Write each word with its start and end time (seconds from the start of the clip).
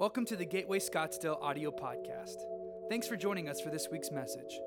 Welcome 0.00 0.24
to 0.26 0.34
the 0.34 0.44
Gateway 0.46 0.78
Scottsdale 0.78 1.42
audio 1.42 1.70
podcast. 1.70 2.36
Thanks 2.88 3.06
for 3.06 3.16
joining 3.16 3.50
us 3.50 3.60
for 3.60 3.68
this 3.68 3.88
week's 3.92 4.10
message. 4.10 4.58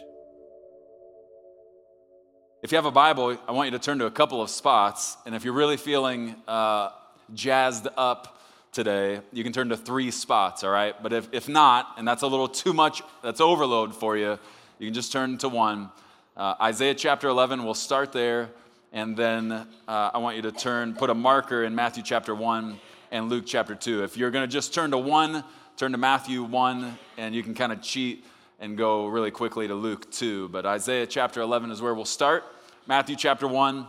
If 2.62 2.72
you 2.72 2.76
have 2.76 2.86
a 2.86 2.90
Bible, 2.90 3.36
I 3.46 3.52
want 3.52 3.66
you 3.66 3.72
to 3.72 3.84
turn 3.84 3.98
to 3.98 4.06
a 4.06 4.10
couple 4.10 4.40
of 4.40 4.48
spots. 4.48 5.18
And 5.26 5.34
if 5.34 5.44
you're 5.44 5.52
really 5.52 5.76
feeling 5.76 6.34
uh, 6.48 6.92
jazzed 7.34 7.88
up 7.98 8.37
today, 8.72 9.20
you 9.32 9.42
can 9.44 9.52
turn 9.52 9.68
to 9.70 9.76
three 9.76 10.10
spots, 10.10 10.64
all 10.64 10.70
right? 10.70 10.94
But 11.02 11.12
if, 11.12 11.28
if 11.32 11.48
not, 11.48 11.94
and 11.96 12.06
that's 12.06 12.22
a 12.22 12.26
little 12.26 12.48
too 12.48 12.72
much, 12.72 13.02
that's 13.22 13.40
overload 13.40 13.94
for 13.94 14.16
you, 14.16 14.38
you 14.78 14.86
can 14.86 14.94
just 14.94 15.12
turn 15.12 15.38
to 15.38 15.48
one. 15.48 15.90
Uh, 16.36 16.54
Isaiah 16.60 16.94
chapter 16.94 17.28
11, 17.28 17.64
we'll 17.64 17.74
start 17.74 18.12
there. 18.12 18.50
And 18.92 19.16
then 19.16 19.52
uh, 19.52 19.66
I 19.86 20.18
want 20.18 20.36
you 20.36 20.42
to 20.42 20.52
turn, 20.52 20.94
put 20.94 21.10
a 21.10 21.14
marker 21.14 21.64
in 21.64 21.74
Matthew 21.74 22.02
chapter 22.02 22.34
1 22.34 22.78
and 23.10 23.28
Luke 23.28 23.44
chapter 23.46 23.74
2. 23.74 24.04
If 24.04 24.16
you're 24.16 24.30
going 24.30 24.48
to 24.48 24.52
just 24.52 24.72
turn 24.72 24.92
to 24.92 24.98
one, 24.98 25.44
turn 25.76 25.92
to 25.92 25.98
Matthew 25.98 26.42
1, 26.42 26.98
and 27.18 27.34
you 27.34 27.42
can 27.42 27.54
kind 27.54 27.72
of 27.72 27.82
cheat 27.82 28.24
and 28.60 28.78
go 28.78 29.06
really 29.06 29.30
quickly 29.30 29.68
to 29.68 29.74
Luke 29.74 30.10
2. 30.10 30.48
But 30.48 30.64
Isaiah 30.64 31.06
chapter 31.06 31.40
11 31.40 31.70
is 31.70 31.82
where 31.82 31.94
we'll 31.94 32.04
start, 32.04 32.44
Matthew 32.86 33.16
chapter 33.16 33.46
1 33.46 33.86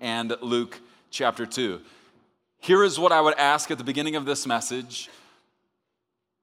and 0.00 0.36
Luke 0.42 0.78
chapter 1.10 1.46
2. 1.46 1.80
Here 2.60 2.84
is 2.84 2.98
what 2.98 3.10
I 3.10 3.20
would 3.22 3.38
ask 3.38 3.70
at 3.70 3.78
the 3.78 3.84
beginning 3.84 4.16
of 4.16 4.26
this 4.26 4.46
message. 4.46 5.08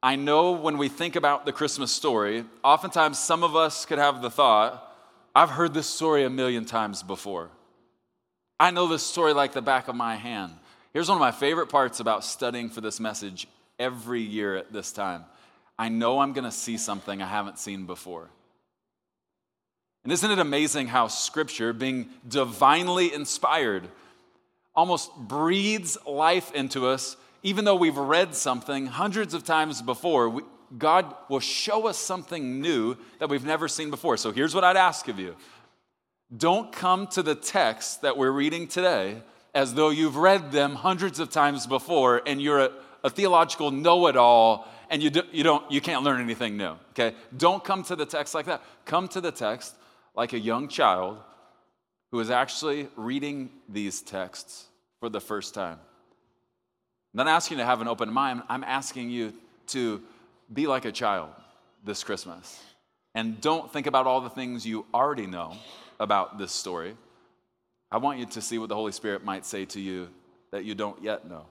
I 0.02 0.16
know 0.16 0.52
when 0.52 0.80
we 0.80 0.90
think 0.90 1.16
about 1.16 1.46
the 1.46 1.54
Christmas 1.54 1.92
story, 1.92 2.44
oftentimes 2.64 3.20
some 3.20 3.44
of 3.44 3.56
us 3.56 3.86
could 3.86 4.00
have 4.00 4.22
the 4.22 4.32
thought, 4.32 4.84
I've 5.36 5.52
heard 5.52 5.76
this 5.76 5.88
story 5.88 6.24
a 6.24 6.30
million 6.30 6.66
times 6.66 7.04
before. 7.04 7.50
I 8.60 8.72
know 8.72 8.88
this 8.88 9.04
story 9.04 9.34
like 9.34 9.54
the 9.54 9.62
back 9.62 9.88
of 9.88 9.96
my 9.96 10.16
hand. 10.16 10.54
Here's 10.92 11.08
one 11.08 11.18
of 11.18 11.22
my 11.22 11.32
favorite 11.32 11.68
parts 11.68 12.00
about 12.00 12.24
studying 12.24 12.70
for 12.70 12.82
this 12.82 13.00
message 13.00 13.48
every 13.78 14.22
year 14.22 14.56
at 14.56 14.74
this 14.74 14.92
time. 14.92 15.26
I 15.78 15.90
know 15.90 16.20
I'm 16.20 16.34
going 16.34 16.46
to 16.46 16.52
see 16.52 16.78
something 16.78 17.22
I 17.22 17.28
haven't 17.28 17.60
seen 17.60 17.86
before. 17.86 18.30
And 20.04 20.12
isn't 20.12 20.32
it 20.32 20.40
amazing 20.40 20.88
how 20.88 21.08
Scripture, 21.08 21.74
being 21.74 22.10
divinely 22.28 23.14
inspired, 23.14 23.88
almost 24.78 25.14
breathes 25.18 25.98
life 26.06 26.54
into 26.54 26.88
us, 26.88 27.18
even 27.44 27.66
though 27.66 27.76
we've 27.76 27.98
read 27.98 28.34
something 28.36 28.86
hundreds 28.86 29.34
of 29.34 29.44
times 29.44 29.82
before. 29.82 30.30
We, 30.30 30.44
God 30.78 31.14
will 31.30 31.40
show 31.40 31.88
us 31.88 31.98
something 31.98 32.62
new 32.62 32.96
that 33.20 33.30
we've 33.30 33.46
never 33.46 33.68
seen 33.68 33.90
before. 33.90 34.18
So 34.18 34.32
here's 34.32 34.54
what 34.54 34.64
I'd 34.64 34.78
ask 34.78 35.08
of 35.08 35.20
you 35.20 35.36
don't 36.36 36.72
come 36.72 37.08
to 37.08 37.24
the 37.24 37.36
text 37.36 38.02
that 38.02 38.18
we're 38.18 38.32
reading 38.32 38.68
today 38.68 39.22
as 39.56 39.74
though 39.74 39.90
you've 39.90 40.18
read 40.18 40.52
them 40.52 40.76
hundreds 40.76 41.20
of 41.20 41.30
times 41.30 41.66
before 41.66 42.22
and 42.26 42.42
you're 42.42 42.60
a, 42.60 42.72
a 43.04 43.10
theological 43.10 43.72
know-it-all 43.72 44.68
and 44.90 45.02
you, 45.02 45.10
do, 45.10 45.24
you, 45.32 45.44
don't, 45.44 45.70
you 45.72 45.82
can't 45.82 46.04
learn 46.04 46.20
anything 46.22 46.58
new 46.58 46.76
okay 46.92 47.16
don't 47.36 47.64
come 47.64 47.82
to 47.84 47.96
the 47.96 48.06
text 48.06 48.36
like 48.36 48.46
that 48.46 48.62
come 48.84 49.08
to 49.08 49.22
the 49.22 49.32
text 49.32 49.74
like 50.16 50.34
a 50.34 50.40
young 50.40 50.68
child 50.68 51.18
who 52.12 52.20
is 52.20 52.30
actually 52.30 52.90
reading 52.96 53.50
these 53.70 54.02
texts 54.02 54.67
for 55.00 55.10
the 55.10 55.22
first 55.22 55.54
time. 55.54 55.80
I'm 57.14 57.26
not 57.26 57.28
asking 57.28 57.58
you 57.58 57.64
to 57.64 57.66
have 57.66 57.82
an 57.82 57.88
open 57.88 58.12
mind, 58.12 58.44
I'm 58.50 58.64
asking 58.64 59.10
you 59.10 59.34
to 59.68 60.02
be 60.54 60.68
like 60.68 60.86
a 60.86 60.92
child 60.92 61.30
this 61.84 62.04
Christmas. 62.04 62.62
And 63.16 63.42
don't 63.42 63.72
think 63.72 63.88
about 63.88 64.06
all 64.06 64.22
the 64.22 64.30
things 64.30 64.66
you 64.66 64.86
already 64.94 65.26
know 65.26 65.56
about 66.00 66.38
this 66.38 66.52
story. 66.52 66.96
I 67.92 67.98
want 67.98 68.20
you 68.20 68.26
to 68.26 68.42
see 68.42 68.60
what 68.60 68.70
the 68.70 68.76
Holy 68.76 68.92
Spirit 68.92 69.24
might 69.24 69.46
say 69.46 69.66
to 69.66 69.80
you 69.80 70.10
that 70.52 70.66
you 70.66 70.76
don't 70.76 71.02
yet 71.02 71.28
know. 71.28 71.46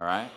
All 0.00 0.06
right? 0.06 0.28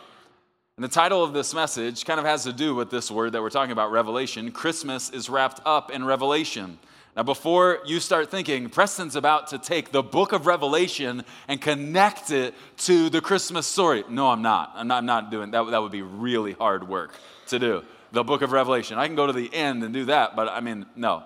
And 0.77 0.83
the 0.83 0.89
title 0.89 1.23
of 1.23 1.33
this 1.33 1.53
message 1.53 2.05
kind 2.05 2.19
of 2.19 2.25
has 2.25 2.43
to 2.43 2.53
do 2.53 2.75
with 2.75 2.89
this 2.89 3.09
word 3.09 3.31
that 3.31 3.41
we're 3.41 3.49
talking 3.49 3.71
about, 3.71 3.91
revelation. 3.91 4.51
Christmas 4.51 5.09
is 5.09 5.29
wrapped 5.29 5.61
up 5.65 5.91
in 5.91 6.03
revelation. 6.03 6.77
Now, 7.15 7.23
before 7.23 7.79
you 7.85 8.01
start 8.01 8.29
thinking, 8.29 8.69
Preston's 8.69 9.15
about 9.15 9.47
to 9.47 9.57
take 9.57 9.93
the 9.93 10.03
book 10.03 10.33
of 10.33 10.45
Revelation 10.45 11.23
and 11.47 11.61
connect 11.61 12.29
it 12.29 12.53
to 12.79 13.09
the 13.09 13.21
Christmas 13.21 13.65
story. 13.65 14.03
No, 14.09 14.29
I'm 14.29 14.41
not. 14.41 14.73
I'm 14.75 14.89
not, 14.89 14.97
I'm 14.97 15.05
not 15.05 15.31
doing 15.31 15.51
that. 15.51 15.63
That 15.71 15.81
would 15.81 15.93
be 15.93 16.01
really 16.01 16.51
hard 16.51 16.89
work 16.89 17.13
to 17.47 17.57
do. 17.57 17.83
The 18.11 18.25
book 18.25 18.41
of 18.41 18.51
Revelation. 18.51 18.97
I 18.97 19.07
can 19.07 19.15
go 19.15 19.27
to 19.27 19.33
the 19.33 19.53
end 19.53 19.81
and 19.83 19.93
do 19.93 20.05
that, 20.05 20.35
but 20.35 20.49
I 20.49 20.59
mean, 20.59 20.85
no. 20.97 21.23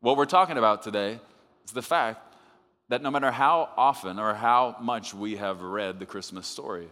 What 0.00 0.16
we're 0.16 0.24
talking 0.24 0.56
about 0.56 0.84
today 0.84 1.18
is 1.64 1.72
the 1.72 1.82
fact 1.82 2.36
that 2.88 3.02
no 3.02 3.10
matter 3.10 3.32
how 3.32 3.70
often 3.76 4.20
or 4.20 4.34
how 4.34 4.76
much 4.80 5.14
we 5.14 5.34
have 5.36 5.62
read 5.62 5.98
the 5.98 6.06
Christmas 6.06 6.46
story, 6.46 6.88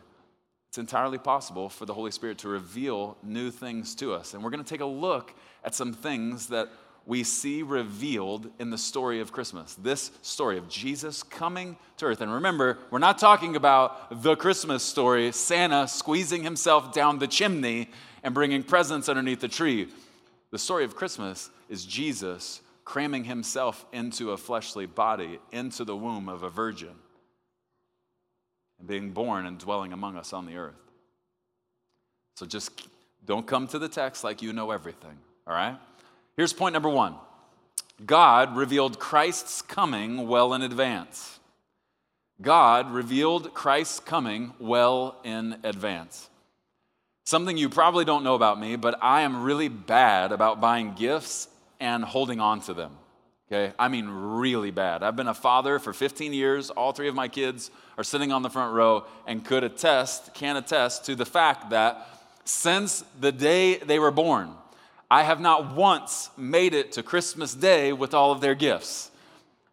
it's 0.69 0.79
entirely 0.79 1.19
possible 1.19 1.69
for 1.69 1.87
the 1.87 1.95
Holy 1.95 2.11
Spirit 2.11 2.39
to 2.39 2.49
reveal 2.49 3.17
new 3.23 3.53
things 3.53 3.95
to 3.95 4.13
us. 4.13 4.35
And 4.35 4.43
we're 4.43 4.51
going 4.51 4.65
to 4.65 4.69
take 4.69 4.81
a 4.81 4.85
look 4.85 5.33
at 5.65 5.77
some 5.77 5.93
things 5.93 6.49
that 6.49 6.69
we 7.07 7.23
see 7.23 7.63
revealed 7.63 8.51
in 8.59 8.71
the 8.71 8.79
story 8.79 9.21
of 9.21 9.33
Christmas. 9.33 9.77
This 9.77 10.11
story 10.23 10.59
of 10.59 10.69
Jesus 10.69 11.23
coming 11.23 11.77
to 11.99 12.07
earth. 12.07 12.21
And 12.21 12.33
remember, 12.33 12.79
we're 12.91 12.99
not 12.99 13.19
talking 13.19 13.55
about 13.55 14.23
the 14.23 14.35
Christmas 14.35 14.83
story, 14.83 15.31
Santa 15.31 15.87
squeezing 15.87 16.43
himself 16.43 16.93
down 16.93 17.21
the 17.21 17.29
chimney 17.29 17.89
and 18.25 18.35
bringing 18.35 18.65
presents 18.65 19.09
underneath 19.09 19.41
the 19.41 19.49
tree. 19.49 19.89
The 20.51 20.59
story 20.59 20.85
of 20.85 20.97
Christmas 20.97 21.49
is 21.69 21.85
Jesus 21.85 22.61
cramming 22.85 23.25
himself 23.25 23.87
into 23.93 24.33
a 24.33 24.37
fleshly 24.37 24.87
body, 24.87 25.39
into 25.53 25.85
the 25.85 25.97
womb 25.97 26.29
of 26.29 26.43
a 26.43 26.51
virgin, 26.51 26.95
and 28.79 28.89
being 28.89 29.13
born 29.13 29.47
and 29.47 29.59
dwelling 29.59 29.93
among 29.93 30.17
us 30.17 30.33
on 30.33 30.47
the 30.47 30.57
earth. 30.57 30.75
So 32.35 32.47
just 32.47 32.89
don't 33.25 33.47
come 33.47 33.67
to 33.69 33.79
the 33.79 33.89
text 33.89 34.25
like 34.25 34.43
you 34.43 34.53
know 34.53 34.71
everything, 34.73 35.19
all 35.47 35.55
right? 35.55 35.77
Here's 36.37 36.53
point 36.53 36.75
number 36.75 36.89
one 36.89 37.15
God 38.05 38.57
revealed 38.57 38.99
Christ's 38.99 39.63
coming 39.63 40.29
well 40.29 40.53
in 40.55 40.63
advance. 40.63 41.39
God 42.43 42.91
revealed 42.91 43.55
Christ's 43.55 44.01
coming 44.01 44.53
well 44.59 45.17
in 45.25 45.57
advance. 45.65 46.29
Something 47.25 47.57
you 47.57 47.71
probably 47.71 48.05
don't 48.05 48.23
know 48.23 48.35
about 48.35 48.61
me, 48.61 48.77
but 48.77 48.99
I 49.03 49.23
am 49.23 49.43
really 49.43 49.69
bad 49.69 50.31
about 50.33 50.61
buying 50.61 50.95
gifts 50.95 51.49
and 51.81 52.05
holding 52.05 52.39
on 52.39 52.61
to 52.63 52.75
them. 52.75 52.93
Okay? 53.51 53.73
I 53.79 53.89
mean, 53.89 54.07
really 54.09 54.71
bad. 54.71 55.03
I've 55.03 55.17
been 55.17 55.29
a 55.29 55.35
father 55.35 55.79
for 55.79 55.93
15 55.93 56.33
years. 56.35 56.69
All 56.71 56.93
three 56.93 57.09
of 57.09 57.15
my 57.15 57.29
kids 57.29 57.71
are 57.97 58.05
sitting 58.05 58.31
on 58.31 58.43
the 58.43 58.51
front 58.51 58.75
row 58.75 59.07
and 59.27 59.45
could 59.45 59.65
attest, 59.65 60.35
can 60.35 60.57
attest 60.57 61.07
to 61.07 61.15
the 61.15 61.25
fact 61.25 61.71
that 61.71 62.07
since 62.45 63.03
the 63.19 63.33
day 63.33 63.79
they 63.79 63.99
were 63.99 64.11
born, 64.11 64.51
I 65.11 65.23
have 65.23 65.41
not 65.41 65.75
once 65.75 66.31
made 66.37 66.75
it 66.75 66.93
to 66.93 67.03
Christmas 67.03 67.55
Day 67.55 67.93
with 67.93 68.13
all 68.15 68.33
of 68.33 68.41
their 68.41 68.55
gifts. 68.55 69.11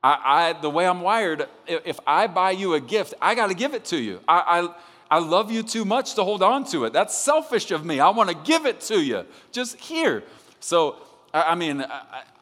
I, 0.04 0.54
I 0.56 0.62
the 0.62 0.70
way 0.70 0.86
I'm 0.86 1.02
wired, 1.02 1.48
if 1.66 2.00
I 2.06 2.28
buy 2.28 2.52
you 2.52 2.74
a 2.74 2.80
gift, 2.80 3.14
I 3.22 3.36
got 3.36 3.48
to 3.48 3.56
give 3.56 3.74
it 3.74 3.86
to 3.86 3.98
you. 3.98 4.20
I, 4.28 4.60
I, 4.60 5.18
I 5.18 5.20
love 5.20 5.52
you 5.52 5.64
too 5.64 5.86
much 5.86 6.16
to 6.16 6.24
hold 6.24 6.44
on 6.44 6.66
to 6.66 6.86
it. 6.86 6.94
That's 6.94 7.18
selfish 7.18 7.72
of 7.72 7.86
me. 7.86 8.00
I 8.00 8.10
want 8.10 8.30
to 8.30 8.36
give 8.36 8.66
it 8.66 8.82
to 8.82 9.02
you. 9.02 9.26
Just 9.52 9.80
here. 9.80 10.24
So, 10.60 10.98
I, 11.34 11.44
I 11.44 11.56
mean, 11.56 11.86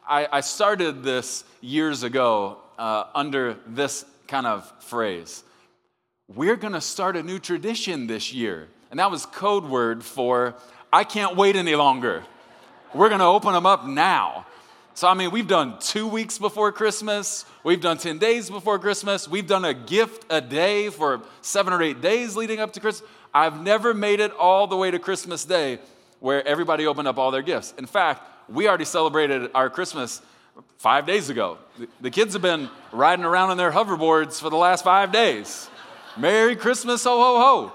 I, 0.08 0.28
I, 0.30 0.40
started 0.40 1.02
this 1.02 1.44
years 1.60 2.02
ago 2.02 2.58
uh, 2.78 3.04
under 3.14 3.56
this 3.66 4.04
kind 4.26 4.46
of 4.46 4.70
phrase. 4.82 5.44
We're 6.28 6.56
going 6.56 6.72
to 6.72 6.80
start 6.80 7.16
a 7.16 7.22
new 7.22 7.38
tradition 7.38 8.06
this 8.06 8.32
year. 8.32 8.68
And 8.90 8.98
that 8.98 9.10
was 9.10 9.26
code 9.26 9.64
word 9.64 10.04
for 10.04 10.54
I 10.92 11.04
can't 11.04 11.36
wait 11.36 11.56
any 11.56 11.74
longer. 11.74 12.24
We're 12.94 13.08
going 13.08 13.20
to 13.20 13.26
open 13.26 13.52
them 13.52 13.66
up 13.66 13.86
now. 13.86 14.46
So, 14.94 15.08
I 15.08 15.14
mean, 15.14 15.30
we've 15.30 15.48
done 15.48 15.78
two 15.80 16.06
weeks 16.06 16.36
before 16.36 16.70
Christmas. 16.70 17.46
We've 17.64 17.80
done 17.80 17.96
10 17.96 18.18
days 18.18 18.50
before 18.50 18.78
Christmas. 18.78 19.26
We've 19.26 19.46
done 19.46 19.64
a 19.64 19.72
gift 19.72 20.26
a 20.28 20.42
day 20.42 20.90
for 20.90 21.22
seven 21.40 21.72
or 21.72 21.82
eight 21.82 22.02
days 22.02 22.36
leading 22.36 22.60
up 22.60 22.74
to 22.74 22.80
Christmas. 22.80 23.08
I've 23.32 23.62
never 23.62 23.94
made 23.94 24.20
it 24.20 24.32
all 24.32 24.66
the 24.66 24.76
way 24.76 24.90
to 24.90 24.98
Christmas 24.98 25.46
Day 25.46 25.78
where 26.20 26.46
everybody 26.46 26.86
opened 26.86 27.08
up 27.08 27.16
all 27.16 27.30
their 27.30 27.42
gifts. 27.42 27.72
In 27.78 27.86
fact, 27.86 28.22
we 28.50 28.68
already 28.68 28.84
celebrated 28.84 29.50
our 29.54 29.70
Christmas 29.70 30.20
five 30.76 31.06
days 31.06 31.30
ago. 31.30 31.56
The 32.02 32.10
kids 32.10 32.34
have 32.34 32.42
been 32.42 32.68
riding 32.92 33.24
around 33.24 33.50
on 33.50 33.56
their 33.56 33.72
hoverboards 33.72 34.40
for 34.40 34.50
the 34.50 34.56
last 34.56 34.84
five 34.84 35.10
days. 35.10 35.70
Merry 36.16 36.54
Christmas, 36.54 37.02
ho, 37.04 37.16
ho, 37.18 37.40
ho. 37.40 37.72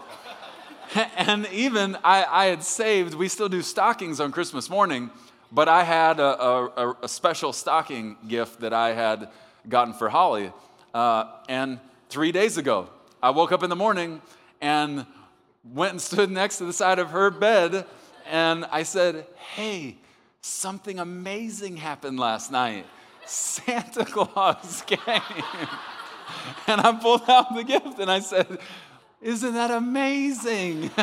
and 1.18 1.48
even 1.48 1.98
I, 2.04 2.26
I, 2.30 2.46
had 2.46 2.64
saved, 2.64 3.14
we 3.14 3.28
still 3.28 3.50
do 3.50 3.62
stockings 3.62 4.20
on 4.20 4.32
Christmas 4.32 4.70
morning, 4.70 5.10
but 5.52 5.68
I 5.68 5.84
had 5.84 6.20
a, 6.20 6.42
a, 6.42 6.98
a 7.04 7.10
special 7.10 7.52
stocking 7.52 8.16
gift 8.28 8.62
that 8.62 8.74
I 8.74 8.94
had 8.94 9.30
gotten 9.68 9.94
for 9.94 10.10
Holly. 10.10 10.52
Uh, 10.94 11.26
and 11.50 11.80
three 12.10 12.32
days 12.32 12.58
ago, 12.58 12.90
I 13.22 13.32
woke 13.32 13.52
up 13.52 13.64
in 13.64 13.70
the 13.70 13.76
morning 13.76 14.22
and 14.62 15.06
went 15.74 15.92
and 15.92 16.02
stood 16.12 16.32
next 16.32 16.60
to 16.60 16.66
the 16.66 16.74
side 16.74 17.00
of 17.00 17.10
her 17.10 17.32
bed 17.32 17.86
and 18.30 18.66
I 18.66 18.84
said, 18.84 19.26
Hey, 19.56 19.98
something 20.42 21.00
amazing 21.00 21.78
happened 21.78 22.20
last 22.20 22.52
night. 22.52 22.86
Santa 23.26 24.06
Claus 24.06 24.84
came. 24.88 25.00
and 26.68 26.82
I 26.82 26.98
pulled 27.02 27.30
out 27.30 27.54
the 27.56 27.64
gift 27.64 28.00
and 28.00 28.10
I 28.10 28.20
said, 28.20 28.60
Isn't 29.22 29.54
that 29.54 29.72
amazing? 29.72 30.92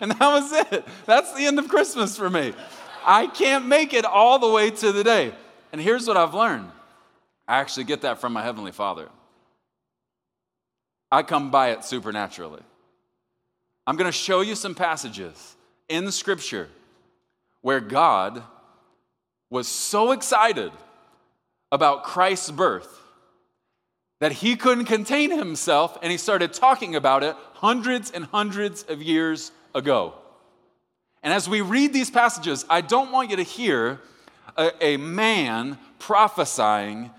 and 0.00 0.12
that 0.12 0.20
was 0.20 0.52
it. 0.52 0.84
That's 1.04 1.32
the 1.32 1.44
end 1.44 1.58
of 1.58 1.68
Christmas 1.68 2.16
for 2.16 2.30
me. 2.30 2.52
I 3.04 3.26
can't 3.26 3.66
make 3.66 3.92
it 3.92 4.04
all 4.04 4.38
the 4.38 4.48
way 4.48 4.70
to 4.70 4.92
the 4.92 5.04
day. 5.04 5.32
And 5.72 5.80
here's 5.80 6.06
what 6.06 6.16
I've 6.16 6.34
learned 6.34 6.70
I 7.48 7.58
actually 7.58 7.84
get 7.84 8.02
that 8.02 8.20
from 8.20 8.32
my 8.32 8.42
Heavenly 8.42 8.72
Father. 8.72 9.08
I 11.10 11.22
come 11.22 11.50
by 11.50 11.70
it 11.70 11.84
supernaturally. 11.84 12.62
I'm 13.86 13.96
going 13.96 14.10
to 14.10 14.12
show 14.12 14.40
you 14.40 14.54
some 14.56 14.74
passages 14.74 15.56
in 15.88 16.10
Scripture 16.10 16.68
where 17.62 17.80
God 17.80 18.42
was 19.50 19.68
so 19.68 20.10
excited 20.10 20.72
about 21.70 22.04
Christ's 22.04 22.50
birth 22.50 23.00
that 24.18 24.32
he 24.32 24.56
couldn't 24.56 24.86
contain 24.86 25.30
himself 25.30 25.98
and 26.02 26.10
he 26.10 26.18
started 26.18 26.52
talking 26.52 26.96
about 26.96 27.22
it 27.22 27.36
hundreds 27.54 28.10
and 28.10 28.24
hundreds 28.26 28.82
of 28.84 29.02
years 29.02 29.52
ago. 29.74 30.14
And 31.22 31.32
as 31.32 31.48
we 31.48 31.60
read 31.60 31.92
these 31.92 32.10
passages, 32.10 32.64
I 32.70 32.80
don't 32.80 33.12
want 33.12 33.30
you 33.30 33.36
to 33.36 33.42
hear 33.42 34.00
a, 34.56 34.72
a 34.80 34.96
man 34.96 35.78
prophesying 35.98 37.10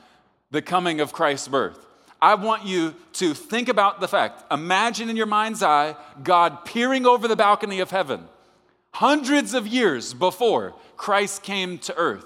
the 0.49 0.61
coming 0.61 1.01
of 1.01 1.11
Christ's 1.11 1.47
birth. 1.47 1.85
I 2.21 2.35
want 2.35 2.65
you 2.65 2.95
to 3.13 3.33
think 3.33 3.69
about 3.69 3.99
the 3.99 4.07
fact, 4.07 4.51
imagine 4.51 5.09
in 5.09 5.15
your 5.15 5.27
mind's 5.27 5.61
eye 5.61 5.95
God 6.23 6.65
peering 6.65 7.05
over 7.05 7.27
the 7.27 7.35
balcony 7.35 7.79
of 7.79 7.91
heaven, 7.91 8.25
hundreds 8.94 9.53
of 9.53 9.67
years 9.67 10.13
before 10.13 10.73
Christ 10.95 11.44
came 11.44 11.77
to 11.79 11.95
earth, 11.95 12.25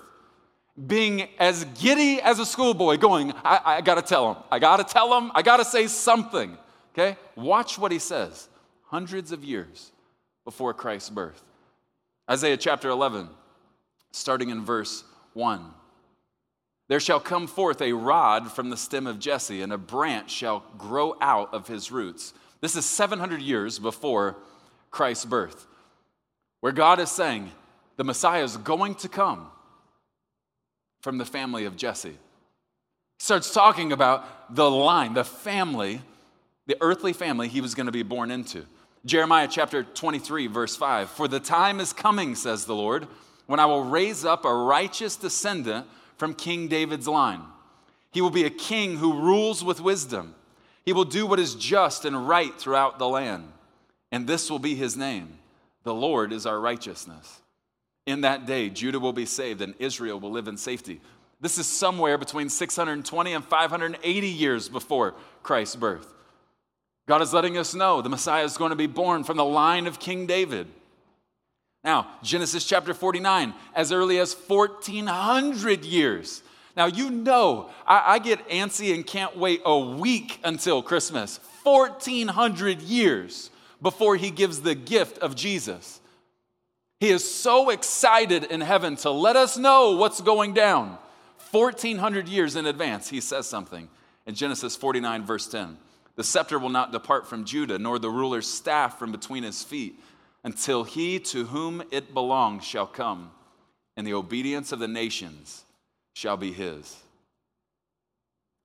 being 0.87 1.27
as 1.37 1.65
giddy 1.79 2.21
as 2.21 2.39
a 2.39 2.45
schoolboy, 2.45 2.97
going, 2.97 3.33
I, 3.43 3.61
I 3.65 3.81
gotta 3.81 4.01
tell 4.01 4.33
him, 4.33 4.43
I 4.51 4.59
gotta 4.59 4.83
tell 4.83 5.17
him, 5.17 5.31
I 5.35 5.41
gotta 5.41 5.65
say 5.65 5.87
something. 5.87 6.57
Okay? 6.93 7.17
Watch 7.35 7.77
what 7.77 7.91
he 7.91 7.99
says 7.99 8.47
hundreds 8.85 9.31
of 9.31 9.43
years 9.43 9.91
before 10.43 10.73
Christ's 10.73 11.09
birth. 11.09 11.43
Isaiah 12.29 12.57
chapter 12.57 12.89
11, 12.89 13.29
starting 14.11 14.49
in 14.49 14.63
verse 14.63 15.03
1. 15.33 15.65
There 16.87 16.99
shall 16.99 17.19
come 17.19 17.47
forth 17.47 17.81
a 17.81 17.93
rod 17.93 18.51
from 18.51 18.69
the 18.69 18.77
stem 18.77 19.07
of 19.07 19.19
Jesse, 19.19 19.61
and 19.61 19.71
a 19.71 19.77
branch 19.77 20.29
shall 20.29 20.63
grow 20.77 21.15
out 21.21 21.53
of 21.53 21.67
his 21.67 21.91
roots. 21.91 22.33
This 22.59 22.75
is 22.75 22.85
700 22.85 23.41
years 23.41 23.79
before 23.79 24.37
Christ's 24.89 25.25
birth, 25.25 25.67
where 26.59 26.73
God 26.73 26.99
is 26.99 27.09
saying 27.09 27.51
the 27.95 28.03
Messiah 28.03 28.43
is 28.43 28.57
going 28.57 28.95
to 28.95 29.09
come 29.09 29.47
from 31.01 31.17
the 31.17 31.25
family 31.25 31.65
of 31.65 31.75
Jesse. 31.75 32.17
Starts 33.19 33.53
talking 33.53 33.91
about 33.91 34.55
the 34.55 34.69
line, 34.69 35.13
the 35.13 35.23
family, 35.23 36.01
the 36.67 36.77
earthly 36.81 37.13
family 37.13 37.47
he 37.47 37.61
was 37.61 37.75
going 37.75 37.85
to 37.85 37.91
be 37.91 38.03
born 38.03 38.31
into. 38.31 38.65
Jeremiah 39.05 39.47
chapter 39.49 39.83
23, 39.83 40.47
verse 40.47 40.75
5 40.75 41.09
For 41.09 41.27
the 41.27 41.39
time 41.39 41.79
is 41.79 41.93
coming, 41.93 42.35
says 42.35 42.65
the 42.65 42.75
Lord, 42.75 43.07
when 43.47 43.59
I 43.59 43.65
will 43.65 43.83
raise 43.83 44.25
up 44.25 44.45
a 44.45 44.53
righteous 44.53 45.15
descendant 45.15 45.87
from 46.17 46.33
King 46.33 46.67
David's 46.67 47.07
line. 47.07 47.41
He 48.11 48.21
will 48.21 48.29
be 48.29 48.45
a 48.45 48.49
king 48.49 48.97
who 48.97 49.21
rules 49.21 49.63
with 49.63 49.81
wisdom. 49.81 50.35
He 50.85 50.93
will 50.93 51.05
do 51.05 51.25
what 51.25 51.39
is 51.39 51.55
just 51.55 52.05
and 52.05 52.27
right 52.27 52.53
throughout 52.59 52.99
the 52.99 53.07
land. 53.07 53.51
And 54.11 54.27
this 54.27 54.49
will 54.49 54.59
be 54.59 54.75
his 54.75 54.97
name 54.97 55.39
The 55.83 55.93
Lord 55.93 56.31
is 56.31 56.45
our 56.45 56.59
righteousness. 56.59 57.40
In 58.05 58.21
that 58.21 58.45
day, 58.45 58.69
Judah 58.69 58.99
will 58.99 59.13
be 59.13 59.25
saved 59.25 59.61
and 59.61 59.75
Israel 59.79 60.19
will 60.19 60.31
live 60.31 60.47
in 60.47 60.57
safety. 60.57 61.01
This 61.39 61.57
is 61.57 61.67
somewhere 61.67 62.17
between 62.17 62.49
620 62.49 63.33
and 63.33 63.43
580 63.43 64.27
years 64.27 64.69
before 64.69 65.15
Christ's 65.43 65.75
birth. 65.75 66.13
God 67.07 67.21
is 67.21 67.33
letting 67.33 67.57
us 67.57 67.73
know 67.73 68.01
the 68.01 68.09
Messiah 68.09 68.43
is 68.43 68.57
going 68.57 68.69
to 68.69 68.75
be 68.75 68.87
born 68.87 69.23
from 69.23 69.37
the 69.37 69.45
line 69.45 69.87
of 69.87 69.99
King 69.99 70.27
David. 70.27 70.67
Now, 71.83 72.07
Genesis 72.21 72.63
chapter 72.63 72.93
49, 72.93 73.53
as 73.73 73.91
early 73.91 74.19
as 74.19 74.35
1400 74.35 75.83
years. 75.83 76.43
Now, 76.77 76.85
you 76.85 77.09
know, 77.09 77.69
I, 77.87 78.13
I, 78.13 78.19
get 78.19 78.47
antsy 78.49 78.93
and 78.93 79.05
can't 79.05 79.35
wait 79.35 79.61
a 79.65 79.77
week 79.77 80.39
until 80.43 80.81
Christmas. 80.83 81.39
1400 81.63 82.81
years 82.81 83.49
before 83.81 84.15
he 84.15 84.29
gives 84.29 84.61
the 84.61 84.75
gift 84.75 85.17
of 85.17 85.35
Jesus. 85.35 86.00
He 87.01 87.09
is 87.09 87.29
so 87.29 87.71
excited 87.71 88.43
in 88.43 88.61
heaven 88.61 88.95
to 88.97 89.09
let 89.09 89.35
us 89.35 89.57
know 89.57 89.93
what's 89.93 90.21
going 90.21 90.53
down. 90.53 90.99
1400 91.49 92.29
years 92.29 92.55
in 92.55 92.67
advance, 92.67 93.09
he 93.09 93.19
says 93.19 93.47
something 93.47 93.89
in 94.27 94.35
Genesis 94.35 94.75
49, 94.75 95.25
verse 95.25 95.47
10. 95.47 95.79
The 96.15 96.23
scepter 96.23 96.59
will 96.59 96.69
not 96.69 96.91
depart 96.91 97.25
from 97.25 97.43
Judah, 97.43 97.79
nor 97.79 97.97
the 97.97 98.11
ruler's 98.11 98.47
staff 98.47 98.99
from 98.99 99.11
between 99.11 99.41
his 99.41 99.63
feet 99.63 99.99
until 100.43 100.83
he 100.83 101.17
to 101.19 101.45
whom 101.45 101.81
it 101.89 102.13
belongs 102.13 102.63
shall 102.63 102.85
come, 102.85 103.31
and 103.97 104.05
the 104.05 104.13
obedience 104.13 104.71
of 104.71 104.77
the 104.77 104.87
nations 104.87 105.63
shall 106.13 106.37
be 106.37 106.51
his. 106.51 106.97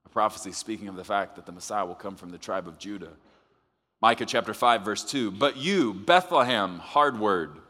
A 0.05 0.11
prophecy 0.11 0.53
speaking 0.53 0.89
of 0.89 0.97
the 0.97 1.05
fact 1.05 1.37
that 1.37 1.47
the 1.47 1.53
Messiah 1.53 1.87
will 1.87 1.95
come 1.95 2.17
from 2.17 2.29
the 2.29 2.39
tribe 2.39 2.69
of 2.69 2.79
Judah. 2.79 3.13
Micah 4.03 4.27
chapter 4.27 4.53
5, 4.53 4.83
verse 4.83 5.05
2 5.05 5.31
But 5.31 5.57
you, 5.57 5.95
Bethlehem, 5.95 6.81
hard 6.81 7.19
word, 7.19 7.61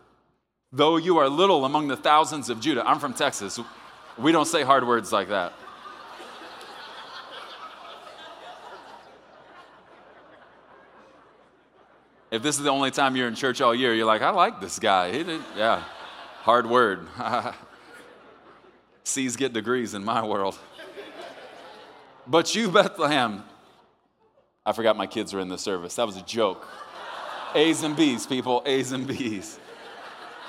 though 0.76 0.99
you 0.99 1.19
are 1.19 1.28
little 1.28 1.64
among 1.64 1.88
the 1.88 1.96
thousands 1.96 2.50
of 2.50 2.61
Judah. 2.61 2.87
I'm 2.87 2.99
from 2.99 3.14
Texas. 3.14 3.58
We 4.19 4.31
don't 4.31 4.46
say 4.46 4.62
hard 4.62 4.87
words 4.87 5.11
like 5.11 5.28
that. 5.28 5.52
If 12.31 12.43
this 12.43 12.58
is 12.58 12.64
the 12.64 12.70
only 12.70 12.90
time 12.90 13.17
you're 13.17 13.28
in 13.28 13.34
church 13.34 13.61
all 13.61 13.75
year, 13.75 13.94
you're 13.94 14.06
like, 14.06 14.20
I 14.20 14.31
like 14.31 14.61
this 14.61 14.78
guy. 14.78 15.12
He 15.12 15.23
did, 15.23 15.40
yeah, 15.56 15.82
hard 16.43 16.67
word. 16.69 17.06
C's 19.05 19.37
get 19.37 19.52
degrees 19.52 19.94
in 19.94 20.05
my 20.05 20.26
world. 20.26 20.58
But 22.26 22.55
you, 22.55 22.70
Bethlehem, 22.70 23.44
I 24.67 24.73
forgot 24.73 24.96
my 24.96 25.06
kids 25.06 25.32
were 25.32 25.40
in 25.40 25.49
the 25.49 25.56
service. 25.56 25.94
That 25.94 26.06
was 26.06 26.17
a 26.17 26.23
joke. 26.23 26.67
A's 27.55 27.84
and 27.84 27.96
B's, 27.96 28.26
people, 28.26 28.62
A's 28.67 28.93
and 28.93 29.06
B's. 29.06 29.58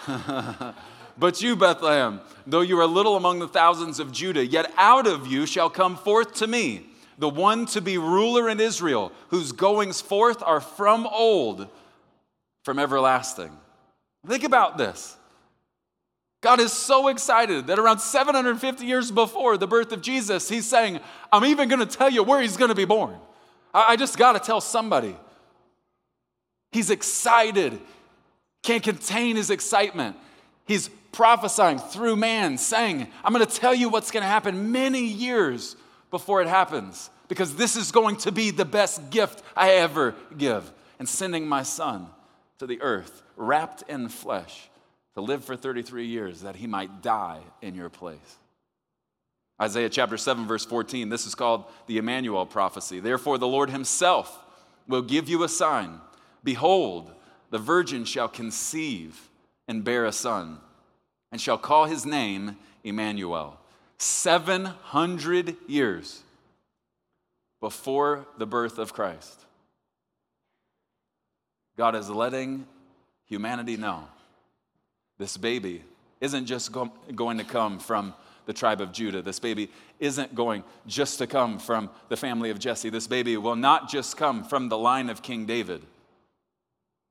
but 1.18 1.42
you, 1.42 1.56
Bethlehem, 1.56 2.22
though 2.46 2.62
you 2.62 2.80
are 2.80 2.86
little 2.86 3.16
among 3.16 3.40
the 3.40 3.48
thousands 3.48 4.00
of 4.00 4.12
Judah, 4.12 4.46
yet 4.46 4.72
out 4.78 5.08
of 5.08 5.28
you 5.28 5.46
shall 5.46 5.70
come 5.70 5.96
forth 5.96 6.36
to 6.36 6.48
me 6.48 6.88
the 7.18 7.30
one 7.30 7.66
to 7.68 7.82
be 7.82 7.98
ruler 7.98 8.48
in 8.48 8.60
Israel, 8.60 9.12
whose 9.30 9.52
goings 9.52 10.02
forth 10.02 10.44
are 10.44 10.62
from 10.62 11.08
old, 11.08 11.68
from 12.64 12.80
everlasting. 12.80 13.52
Think 14.26 14.44
about 14.44 14.78
this. 14.78 15.16
God 16.42 16.60
is 16.60 16.72
so 16.72 17.08
excited 17.08 17.68
that 17.68 17.80
around 17.80 18.00
750 18.00 18.86
years 18.86 19.10
before 19.10 19.58
the 19.58 19.68
birth 19.68 19.92
of 19.92 20.02
Jesus, 20.02 20.48
he's 20.48 20.68
saying, 20.68 21.00
I'm 21.32 21.46
even 21.46 21.68
going 21.68 21.86
to 21.86 21.98
tell 21.98 22.10
you 22.10 22.22
where 22.22 22.42
he's 22.42 22.58
going 22.58 22.70
to 22.70 22.76
be 22.76 22.86
born. 22.86 23.16
I 23.74 23.96
just 23.96 24.18
got 24.18 24.34
to 24.34 24.40
tell 24.40 24.62
somebody. 24.62 25.16
He's 26.72 26.90
excited, 26.90 27.80
can't 28.68 28.84
contain 28.84 29.38
his 29.38 29.50
excitement. 29.50 30.18
He's 30.66 30.90
prophesying 31.14 31.80
through 31.80 32.18
man, 32.18 32.58
saying, 32.58 33.08
I'm 33.24 33.34
going 33.34 33.46
to 33.46 33.52
tell 33.52 33.74
you 33.74 33.88
what's 33.88 34.12
going 34.12 34.24
to 34.24 34.28
happen 34.28 34.74
many 34.74 35.06
years 35.06 35.78
before 36.12 36.42
it 36.42 36.50
happens 36.50 37.10
because 37.30 37.56
this 37.56 37.78
is 37.78 37.94
going 37.94 38.18
to 38.18 38.32
be 38.32 38.52
the 38.52 38.66
best 38.66 39.10
gift 39.10 39.42
I 39.56 39.72
ever 39.76 40.16
give. 40.38 40.70
And 41.00 41.08
sending 41.08 41.48
my 41.48 41.64
son 41.64 42.08
to 42.60 42.68
the 42.68 42.82
earth, 42.82 43.24
wrapped 43.38 43.84
in 43.88 44.10
flesh, 44.10 44.70
to 45.16 45.22
live 45.22 45.46
for 45.46 45.56
33 45.56 46.06
years 46.06 46.42
that 46.42 46.58
he 46.58 46.68
might 46.68 47.02
die 47.02 47.40
in 47.62 47.74
your 47.74 47.90
place. 47.90 48.38
Isaiah 49.62 49.90
chapter 49.90 50.18
7, 50.18 50.46
verse 50.46 50.66
14, 50.66 51.08
this 51.08 51.26
is 51.26 51.36
called 51.36 51.64
the 51.88 51.98
Emmanuel 51.98 52.46
prophecy. 52.46 53.00
Therefore, 53.00 53.38
the 53.38 53.48
Lord 53.48 53.70
himself 53.70 54.38
will 54.88 55.02
give 55.02 55.30
you 55.30 55.44
a 55.44 55.50
sign. 55.50 56.02
Behold, 56.44 57.14
the 57.50 57.58
virgin 57.58 58.06
shall 58.06 58.28
conceive 58.28 59.30
and 59.68 59.84
bear 59.84 60.06
a 60.06 60.12
son, 60.12 60.60
and 61.32 61.42
shall 61.42 61.58
call 61.58 61.86
his 61.86 62.06
name 62.06 62.58
Emmanuel. 62.84 63.60
700 63.98 65.56
years 65.68 66.22
before 67.60 68.28
the 68.38 68.46
birth 68.46 68.78
of 68.78 68.94
Christ. 68.94 69.46
God 71.76 71.96
is 71.96 72.10
letting 72.10 72.66
humanity 73.26 73.78
know 73.78 74.08
this 75.18 75.38
baby 75.38 75.84
isn't 76.22 76.46
just 76.46 76.72
go- 76.72 76.92
going 77.16 77.38
to 77.38 77.44
come 77.44 77.80
from 77.80 78.14
the 78.46 78.54
tribe 78.54 78.82
of 78.82 78.92
Judah. 78.92 79.22
This 79.22 79.40
baby 79.40 79.70
isn't 80.00 80.34
going 80.34 80.64
just 80.88 81.18
to 81.20 81.28
come 81.28 81.60
from 81.60 81.90
the 82.10 82.18
family 82.18 82.50
of 82.50 82.60
Jesse. 82.60 82.90
This 82.90 83.08
baby 83.08 83.36
will 83.38 83.56
not 83.56 83.90
just 83.90 84.18
come 84.18 84.44
from 84.44 84.70
the 84.70 84.78
line 84.78 85.10
of 85.10 85.22
King 85.22 85.46
David. 85.46 85.82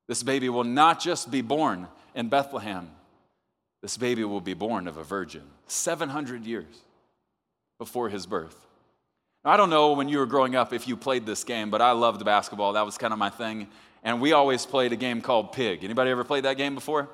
This 0.08 0.22
baby 0.22 0.48
will 0.48 0.64
not 0.64 1.00
just 1.00 1.30
be 1.30 1.42
born 1.42 1.88
in 2.14 2.28
Bethlehem, 2.28 2.90
this 3.82 3.96
baby 3.96 4.24
will 4.24 4.40
be 4.40 4.54
born 4.54 4.88
of 4.88 4.96
a 4.96 5.04
virgin 5.04 5.42
700 5.66 6.44
years 6.44 6.64
before 7.78 8.08
his 8.08 8.26
birth. 8.26 8.66
I 9.44 9.56
don't 9.56 9.70
know 9.70 9.92
when 9.92 10.08
you 10.08 10.18
were 10.18 10.26
growing 10.26 10.56
up 10.56 10.72
if 10.72 10.88
you 10.88 10.96
played 10.96 11.24
this 11.24 11.44
game, 11.44 11.70
but 11.70 11.80
I 11.80 11.92
loved 11.92 12.24
basketball. 12.24 12.72
That 12.72 12.84
was 12.84 12.98
kind 12.98 13.12
of 13.12 13.18
my 13.18 13.30
thing. 13.30 13.68
And 14.02 14.20
we 14.20 14.32
always 14.32 14.66
played 14.66 14.92
a 14.92 14.96
game 14.96 15.20
called 15.20 15.52
Pig. 15.52 15.84
Anybody 15.84 16.10
ever 16.10 16.24
played 16.24 16.44
that 16.44 16.56
game 16.56 16.74
before? 16.74 17.08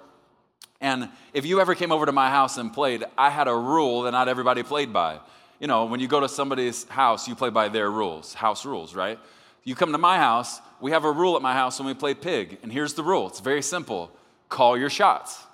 And 0.81 1.11
if 1.35 1.45
you 1.45 1.61
ever 1.61 1.75
came 1.75 1.93
over 1.93 2.07
to 2.07 2.13
my 2.13 2.31
house 2.31 2.57
and 2.57 2.73
played, 2.73 3.05
I 3.19 3.29
had 3.29 3.49
a 3.49 3.55
rule 3.55 4.03
that 4.03 4.13
not 4.13 4.29
everybody 4.29 4.63
played 4.63 4.93
by. 4.93 5.21
You 5.61 5.67
know, 5.67 5.85
when 5.85 6.01
you 6.01 6.09
go 6.09 6.21
to 6.21 6.29
somebody's 6.29 6.89
house, 6.89 7.29
you 7.29 7.35
play 7.35 7.51
by 7.51 7.69
their 7.69 7.91
rules, 7.91 8.35
house 8.35 8.65
rules, 8.65 8.95
right? 8.95 9.19
You 9.65 9.75
come 9.75 9.93
to 9.93 9.99
my 9.99 10.19
house, 10.19 10.61
we 10.81 10.91
have 10.91 11.05
a 11.05 11.13
rule 11.13 11.37
at 11.37 11.43
my 11.43 11.53
house 11.53 11.79
when 11.79 11.87
we 11.87 11.95
play 11.95 12.15
Pig. 12.15 12.59
And 12.63 12.73
here's 12.73 12.95
the 12.95 13.03
rule 13.03 13.29
it's 13.29 13.41
very 13.41 13.63
simple 13.63 14.11
call 14.49 14.77
your 14.77 14.91
shots. 14.91 15.45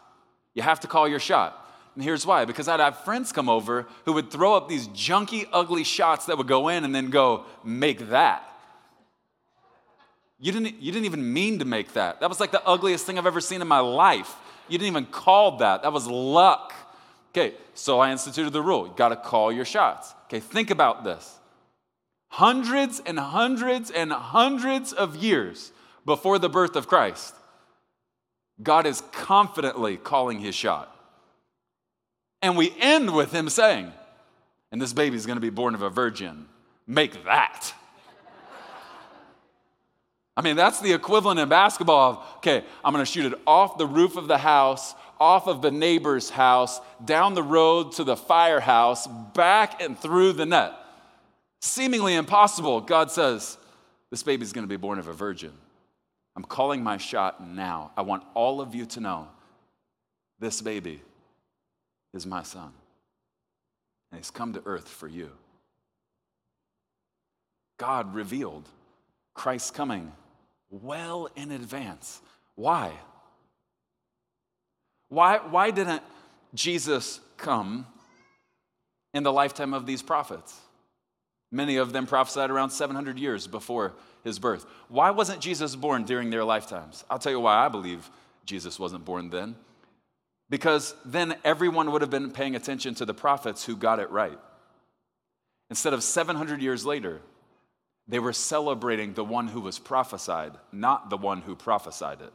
You 0.54 0.62
have 0.62 0.80
to 0.80 0.88
call 0.88 1.06
your 1.06 1.20
shot. 1.20 1.66
And 1.94 2.02
here's 2.02 2.24
why 2.24 2.44
because 2.44 2.68
I'd 2.68 2.80
have 2.80 3.04
friends 3.04 3.32
come 3.32 3.48
over 3.48 3.86
who 4.04 4.12
would 4.14 4.30
throw 4.30 4.54
up 4.54 4.68
these 4.68 4.88
junky, 4.88 5.46
ugly 5.52 5.84
shots 5.84 6.26
that 6.26 6.38
would 6.38 6.46
go 6.46 6.68
in 6.68 6.84
and 6.84 6.94
then 6.94 7.10
go, 7.10 7.44
make 7.64 8.10
that. 8.10 8.44
You 10.40 10.52
didn't, 10.52 10.80
you 10.80 10.92
didn't 10.92 11.06
even 11.06 11.32
mean 11.32 11.58
to 11.58 11.64
make 11.64 11.94
that. 11.94 12.20
That 12.20 12.28
was 12.28 12.38
like 12.38 12.52
the 12.52 12.64
ugliest 12.64 13.04
thing 13.04 13.18
I've 13.18 13.26
ever 13.26 13.40
seen 13.40 13.60
in 13.60 13.68
my 13.68 13.80
life. 13.80 14.32
You 14.68 14.78
didn't 14.78 14.92
even 14.92 15.06
call 15.06 15.58
that. 15.58 15.82
That 15.82 15.92
was 15.92 16.06
luck. 16.06 16.72
Okay, 17.32 17.54
so 17.74 17.98
I 17.98 18.12
instituted 18.12 18.52
the 18.52 18.62
rule 18.62 18.86
you 18.86 18.94
got 18.96 19.08
to 19.08 19.16
call 19.16 19.50
your 19.50 19.64
shots. 19.64 20.14
Okay, 20.26 20.40
think 20.40 20.70
about 20.70 21.04
this. 21.04 21.36
Hundreds 22.28 23.00
and 23.00 23.18
hundreds 23.18 23.90
and 23.90 24.12
hundreds 24.12 24.92
of 24.92 25.16
years 25.16 25.72
before 26.04 26.38
the 26.38 26.48
birth 26.48 26.76
of 26.76 26.86
Christ, 26.86 27.34
God 28.62 28.86
is 28.86 29.02
confidently 29.12 29.96
calling 29.96 30.40
his 30.40 30.54
shot. 30.54 30.94
And 32.42 32.56
we 32.56 32.72
end 32.78 33.14
with 33.14 33.32
him 33.32 33.48
saying, 33.48 33.92
and 34.70 34.80
this 34.80 34.92
baby 34.92 35.16
is 35.16 35.26
going 35.26 35.36
to 35.36 35.40
be 35.40 35.50
born 35.50 35.74
of 35.74 35.82
a 35.82 35.90
virgin. 35.90 36.46
Make 36.86 37.24
that. 37.24 37.72
I 40.36 40.40
mean, 40.40 40.54
that's 40.54 40.80
the 40.80 40.92
equivalent 40.92 41.40
in 41.40 41.48
basketball 41.48 42.10
of, 42.12 42.18
okay, 42.36 42.64
I'm 42.84 42.92
going 42.92 43.04
to 43.04 43.10
shoot 43.10 43.32
it 43.32 43.38
off 43.44 43.76
the 43.76 43.86
roof 43.86 44.16
of 44.16 44.28
the 44.28 44.38
house, 44.38 44.94
off 45.18 45.48
of 45.48 45.62
the 45.62 45.72
neighbor's 45.72 46.30
house, 46.30 46.80
down 47.04 47.34
the 47.34 47.42
road 47.42 47.92
to 47.92 48.04
the 48.04 48.16
firehouse, 48.16 49.08
back 49.34 49.82
and 49.82 49.98
through 49.98 50.34
the 50.34 50.46
net. 50.46 50.74
Seemingly 51.60 52.14
impossible. 52.14 52.80
God 52.80 53.10
says, 53.10 53.58
this 54.10 54.22
baby's 54.22 54.52
going 54.52 54.64
to 54.64 54.68
be 54.68 54.76
born 54.76 54.98
of 54.98 55.08
a 55.08 55.12
virgin. 55.12 55.52
I'm 56.36 56.44
calling 56.44 56.82
my 56.82 56.96
shot 56.96 57.46
now. 57.46 57.90
I 57.96 58.02
want 58.02 58.22
all 58.34 58.60
of 58.60 58.74
you 58.74 58.86
to 58.86 59.00
know 59.00 59.28
this 60.38 60.60
baby 60.60 61.02
is 62.14 62.24
my 62.24 62.42
son. 62.42 62.70
And 64.10 64.20
he's 64.20 64.30
come 64.30 64.52
to 64.52 64.62
earth 64.64 64.88
for 64.88 65.08
you. 65.08 65.30
God 67.76 68.14
revealed 68.14 68.68
Christ's 69.34 69.70
coming 69.70 70.12
well 70.70 71.28
in 71.36 71.50
advance. 71.50 72.20
Why? 72.54 72.92
Why, 75.08 75.38
why 75.38 75.70
didn't 75.70 76.02
Jesus 76.54 77.20
come 77.36 77.86
in 79.14 79.22
the 79.22 79.32
lifetime 79.32 79.74
of 79.74 79.86
these 79.86 80.02
prophets? 80.02 80.58
Many 81.50 81.76
of 81.76 81.92
them 81.92 82.06
prophesied 82.06 82.50
around 82.50 82.70
700 82.70 83.18
years 83.18 83.46
before 83.46 83.94
his 84.22 84.38
birth. 84.38 84.66
Why 84.88 85.10
wasn't 85.10 85.40
Jesus 85.40 85.74
born 85.74 86.04
during 86.04 86.30
their 86.30 86.44
lifetimes? 86.44 87.04
I'll 87.10 87.18
tell 87.18 87.32
you 87.32 87.40
why 87.40 87.64
I 87.64 87.68
believe 87.68 88.10
Jesus 88.44 88.78
wasn't 88.78 89.04
born 89.04 89.30
then 89.30 89.56
because 90.50 90.94
then 91.04 91.36
everyone 91.44 91.92
would 91.92 92.02
have 92.02 92.10
been 92.10 92.30
paying 92.30 92.56
attention 92.56 92.94
to 92.94 93.04
the 93.04 93.14
prophets 93.14 93.64
who 93.64 93.76
got 93.76 94.00
it 94.00 94.10
right. 94.10 94.38
Instead 95.70 95.92
of 95.92 96.02
700 96.02 96.62
years 96.62 96.86
later, 96.86 97.20
they 98.06 98.18
were 98.18 98.32
celebrating 98.32 99.12
the 99.12 99.24
one 99.24 99.48
who 99.48 99.60
was 99.60 99.78
prophesied, 99.78 100.52
not 100.72 101.10
the 101.10 101.18
one 101.18 101.42
who 101.42 101.54
prophesied 101.54 102.22
it. 102.22 102.32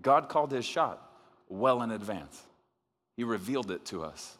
God 0.00 0.28
called 0.28 0.52
his 0.52 0.64
shot 0.64 1.02
well 1.48 1.82
in 1.82 1.90
advance. 1.90 2.40
He 3.16 3.24
revealed 3.24 3.72
it 3.72 3.84
to 3.86 4.04
us. 4.04 4.36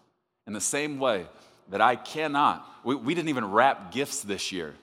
In 0.47 0.53
the 0.53 0.61
same 0.61 1.01
way 1.01 1.27
that 1.71 1.81
I 1.81 1.97
cannot, 1.97 2.67
we, 2.85 2.95
we 2.95 3.15
didn't 3.15 3.29
even 3.29 3.51
wrap 3.51 3.93
gifts 3.93 4.23
this 4.23 4.53
year 4.53 4.75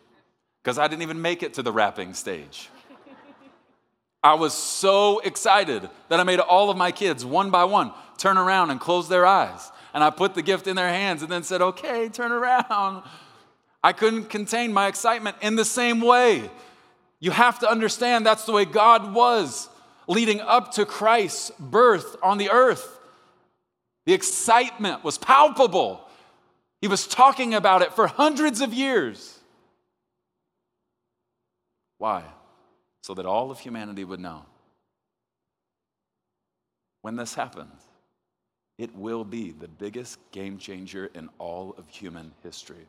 because 0.64 0.78
I 0.78 0.88
didn't 0.88 1.04
even 1.04 1.22
make 1.22 1.44
it 1.44 1.56
to 1.56 1.64
the 1.64 1.72
wrapping 1.72 2.14
stage. 2.14 2.70
I 4.24 4.34
was 4.34 4.54
so 4.54 5.20
excited 5.20 5.88
that 6.10 6.20
I 6.20 6.24
made 6.24 6.40
all 6.40 6.72
of 6.72 6.78
my 6.78 6.92
kids, 6.92 7.24
one 7.24 7.52
by 7.52 7.66
one, 7.66 7.92
turn 8.18 8.38
around 8.38 8.72
and 8.72 8.80
close 8.80 9.08
their 9.08 9.26
eyes. 9.26 9.72
And 9.94 10.04
I 10.04 10.10
put 10.10 10.34
the 10.34 10.42
gift 10.42 10.66
in 10.68 10.76
their 10.76 10.90
hands 10.90 11.22
and 11.22 11.32
then 11.32 11.44
said, 11.44 11.62
okay, 11.62 12.10
turn 12.10 12.32
around. 12.32 13.04
I 13.84 13.94
couldn't 13.94 14.32
contain 14.32 14.74
my 14.74 14.88
excitement 14.88 15.38
in 15.42 15.56
the 15.56 15.64
same 15.64 16.02
way. 16.02 16.50
You 17.20 17.32
have 17.32 17.60
to 17.60 17.70
understand 17.70 18.26
that's 18.26 18.46
the 18.46 18.52
way 18.52 18.66
God 18.66 19.14
was 19.14 19.70
leading 20.08 20.42
up 20.42 20.74
to 20.74 20.86
Christ's 20.86 21.52
birth 21.60 22.16
on 22.24 22.38
the 22.40 22.50
earth. 22.50 23.00
The 24.06 24.14
excitement 24.14 25.04
was 25.04 25.18
palpable. 25.18 26.05
He 26.82 26.88
was 26.88 27.08
talking 27.08 27.54
about 27.54 27.82
it 27.82 27.94
for 27.94 28.08
hundreds 28.08 28.62
of 28.62 28.74
years. 28.74 29.40
Why? 31.98 32.24
so 33.06 33.14
that 33.14 33.28
all 33.28 33.52
of 33.52 33.60
humanity 33.60 34.04
would 34.04 34.20
know. 34.20 34.48
When 37.04 37.16
this 37.16 37.36
happens, 37.36 37.80
it 38.80 38.96
will 38.96 39.24
be 39.24 39.52
the 39.52 39.68
biggest 39.68 40.18
game 40.32 40.58
changer 40.58 41.12
in 41.14 41.30
all 41.38 41.76
of 41.78 41.88
human 41.88 42.32
history. 42.42 42.88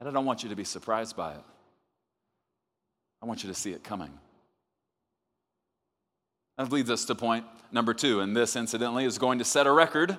And 0.00 0.08
I 0.08 0.12
don't 0.12 0.24
want 0.24 0.42
you 0.42 0.48
to 0.48 0.56
be 0.56 0.64
surprised 0.64 1.14
by 1.14 1.34
it. 1.34 1.44
I 3.22 3.26
want 3.26 3.44
you 3.44 3.48
to 3.48 3.54
see 3.54 3.70
it 3.70 3.84
coming. 3.84 4.10
That 6.56 6.72
leads 6.72 6.90
us 6.90 7.04
to 7.04 7.14
point 7.14 7.44
number 7.70 7.94
two, 7.94 8.18
and 8.18 8.36
this, 8.36 8.56
incidentally, 8.56 9.04
is 9.04 9.18
going 9.18 9.38
to 9.38 9.44
set 9.44 9.68
a 9.68 9.72
record 9.72 10.16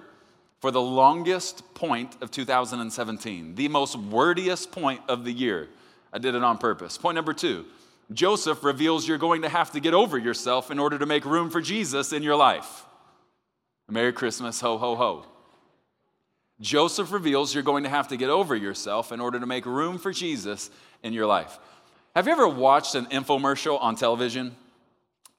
for 0.60 0.72
the 0.72 0.82
longest 0.82 1.74
point 1.74 2.16
of 2.22 2.32
2017, 2.32 3.56
the 3.56 3.68
most 3.68 3.98
wordiest 3.98 4.72
point 4.72 5.02
of 5.08 5.24
the 5.24 5.32
year. 5.32 5.70
I 6.12 6.20
did 6.20 6.36
it 6.36 6.44
on 6.44 6.58
purpose. 6.58 6.98
Point 6.98 7.16
number 7.16 7.34
two 7.34 7.66
Joseph 8.12 8.64
reveals 8.64 9.08
you're 9.08 9.18
going 9.18 9.44
to 9.44 9.50
have 9.50 9.72
to 9.72 9.80
get 9.80 9.94
over 9.94 10.18
yourself 10.18 10.72
in 10.72 10.80
order 10.80 10.98
to 10.98 11.06
make 11.06 11.26
room 11.26 11.50
for 11.50 11.62
Jesus 11.62 12.12
in 12.12 12.24
your 12.24 12.36
life. 12.36 12.86
Merry 13.88 14.14
Christmas, 14.14 14.60
ho, 14.62 14.78
ho, 14.78 14.96
ho. 14.96 15.26
Joseph 16.62 17.12
reveals 17.12 17.54
you're 17.54 17.64
going 17.64 17.84
to 17.84 17.90
have 17.90 18.10
to 18.10 18.18
get 18.18 18.30
over 18.30 18.56
yourself 18.56 19.12
in 19.12 19.20
order 19.20 19.40
to 19.40 19.46
make 19.46 19.66
room 19.66 19.98
for 19.98 20.12
Jesus 20.12 20.70
in 21.04 21.14
your 21.14 21.26
life. 21.26 21.58
Have 22.16 22.28
you 22.28 22.34
ever 22.34 22.48
watched 22.48 22.96
an 22.96 23.06
infomercial 23.06 23.82
on 23.82 23.96
television? 23.96 24.56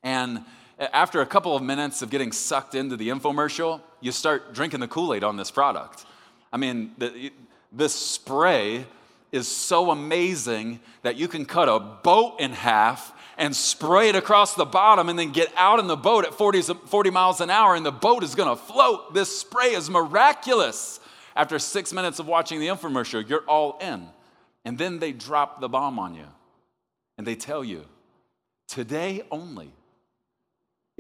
And 0.03 0.45
after 0.81 1.21
a 1.21 1.27
couple 1.27 1.55
of 1.55 1.63
minutes 1.63 2.01
of 2.01 2.11
getting 2.11 2.33
sucked 2.33 2.75
into 2.75 2.97
the 2.97 3.11
infomercial, 3.11 3.83
you 4.01 4.13
start 4.13 4.55
drinking 4.55 4.81
the 4.81 4.89
Kool 4.89 5.13
Aid 5.13 5.23
on 5.23 5.37
this 5.37 5.51
product. 5.51 6.07
I 6.53 6.57
mean, 6.57 6.93
the, 6.97 7.33
this 7.71 7.95
spray 7.95 8.87
is 9.31 9.47
so 9.47 9.91
amazing 9.91 10.81
that 11.03 11.17
you 11.17 11.29
can 11.29 11.45
cut 11.45 11.69
a 11.69 11.79
boat 11.79 12.41
in 12.41 12.53
half 12.53 13.13
and 13.37 13.55
spray 13.55 14.09
it 14.09 14.17
across 14.17 14.55
the 14.55 14.65
bottom 14.65 15.09
and 15.09 15.19
then 15.19 15.33
get 15.33 15.53
out 15.57 15.79
in 15.79 15.87
the 15.87 15.97
boat 15.97 16.25
at 16.25 16.35
40, 16.35 16.63
40 16.63 17.11
miles 17.11 17.41
an 17.41 17.51
hour 17.51 17.75
and 17.75 17.87
the 17.87 17.93
boat 17.93 18.25
is 18.25 18.35
gonna 18.35 18.57
float. 18.57 19.15
This 19.15 19.41
spray 19.41 19.75
is 19.75 19.89
miraculous. 19.89 20.99
After 21.37 21.59
six 21.59 21.93
minutes 21.93 22.19
of 22.19 22.27
watching 22.27 22.59
the 22.59 22.67
infomercial, 22.67 23.27
you're 23.29 23.45
all 23.47 23.79
in. 23.81 24.09
And 24.65 24.77
then 24.77 24.99
they 24.99 25.13
drop 25.13 25.61
the 25.61 25.69
bomb 25.69 25.99
on 25.99 26.15
you 26.15 26.27
and 27.17 27.27
they 27.27 27.35
tell 27.35 27.63
you, 27.63 27.85
today 28.67 29.23
only, 29.31 29.73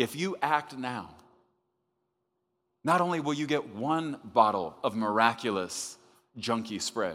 if 0.00 0.16
you 0.16 0.34
act 0.40 0.76
now, 0.78 1.10
not 2.82 3.02
only 3.02 3.20
will 3.20 3.34
you 3.34 3.46
get 3.46 3.74
one 3.74 4.16
bottle 4.24 4.74
of 4.82 4.96
miraculous 4.96 5.98
junkie 6.38 6.78
spray, 6.78 7.12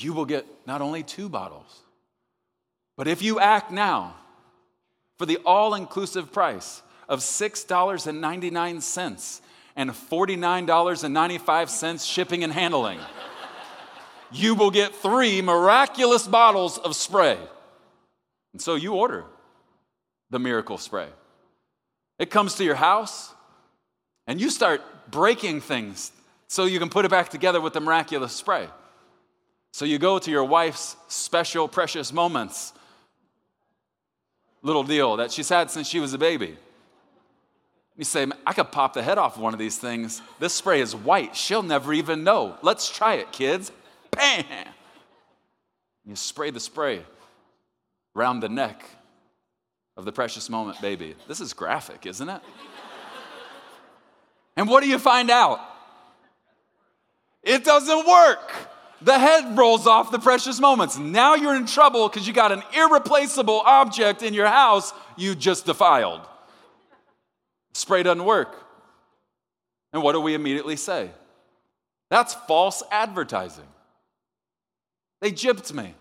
you 0.00 0.12
will 0.12 0.24
get 0.24 0.44
not 0.66 0.82
only 0.82 1.04
two 1.04 1.28
bottles, 1.28 1.82
but 2.96 3.06
if 3.06 3.22
you 3.22 3.38
act 3.38 3.70
now 3.70 4.16
for 5.16 5.26
the 5.26 5.38
all 5.46 5.74
inclusive 5.74 6.32
price 6.32 6.82
of 7.08 7.20
$6.99 7.20 9.40
and 9.76 9.90
$49.95 9.90 12.12
shipping 12.12 12.42
and 12.42 12.52
handling, 12.52 12.98
you 14.32 14.56
will 14.56 14.72
get 14.72 14.92
three 14.92 15.40
miraculous 15.40 16.26
bottles 16.26 16.78
of 16.78 16.96
spray. 16.96 17.38
And 18.52 18.60
so 18.60 18.74
you 18.74 18.94
order 18.94 19.24
the 20.30 20.38
miracle 20.38 20.78
spray. 20.78 21.08
It 22.18 22.30
comes 22.30 22.54
to 22.56 22.64
your 22.64 22.74
house, 22.74 23.34
and 24.26 24.40
you 24.40 24.50
start 24.50 24.82
breaking 25.10 25.60
things 25.60 26.12
so 26.48 26.64
you 26.64 26.78
can 26.78 26.88
put 26.88 27.04
it 27.04 27.10
back 27.10 27.28
together 27.28 27.60
with 27.60 27.72
the 27.72 27.80
miraculous 27.80 28.32
spray. 28.32 28.68
So 29.72 29.84
you 29.84 29.98
go 29.98 30.18
to 30.18 30.30
your 30.30 30.44
wife's 30.44 30.96
special, 31.08 31.68
precious 31.68 32.12
moments 32.12 32.72
little 34.66 34.82
deal 34.82 35.16
that 35.16 35.30
she's 35.30 35.48
had 35.48 35.70
since 35.70 35.88
she 35.88 36.00
was 36.00 36.12
a 36.12 36.18
baby. 36.18 36.56
You 37.96 38.04
say, 38.04 38.26
I 38.46 38.52
could 38.52 38.72
pop 38.72 38.92
the 38.92 39.02
head 39.02 39.16
off 39.16 39.36
of 39.36 39.42
one 39.42 39.54
of 39.54 39.58
these 39.58 39.78
things. 39.78 40.20
This 40.38 40.52
spray 40.52 40.80
is 40.80 40.94
white. 40.94 41.34
She'll 41.34 41.62
never 41.62 41.94
even 41.94 42.24
know. 42.24 42.56
Let's 42.62 42.90
try 42.90 43.14
it, 43.14 43.32
kids. 43.32 43.72
Bam! 44.10 44.44
You 46.04 46.14
spray 46.14 46.50
the 46.50 46.60
spray 46.60 47.04
around 48.14 48.40
the 48.40 48.48
neck 48.48 48.84
of 49.96 50.04
the 50.04 50.12
precious 50.12 50.50
moment 50.50 50.80
baby. 50.80 51.14
This 51.26 51.40
is 51.40 51.52
graphic, 51.52 52.06
isn't 52.06 52.28
it? 52.28 52.40
and 54.56 54.68
what 54.68 54.82
do 54.82 54.88
you 54.88 54.98
find 54.98 55.30
out? 55.30 55.60
It 57.42 57.64
doesn't 57.64 58.06
work. 58.06 58.52
The 59.02 59.18
head 59.18 59.56
rolls 59.56 59.86
off 59.86 60.10
the 60.10 60.18
precious 60.18 60.58
moments. 60.58 60.98
Now 60.98 61.34
you're 61.34 61.54
in 61.54 61.66
trouble 61.66 62.08
because 62.08 62.26
you 62.26 62.32
got 62.32 62.50
an 62.50 62.62
irreplaceable 62.74 63.62
object 63.64 64.22
in 64.22 64.34
your 64.34 64.46
house 64.46 64.92
you 65.16 65.34
just 65.34 65.66
defiled. 65.66 66.22
Spray 67.72 68.02
doesn't 68.02 68.24
work. 68.24 68.64
And 69.92 70.02
what 70.02 70.12
do 70.12 70.20
we 70.20 70.34
immediately 70.34 70.76
say? 70.76 71.10
That's 72.10 72.34
false 72.34 72.82
advertising. 72.90 73.68
They 75.20 75.30
gypped 75.30 75.72
me. 75.72 75.94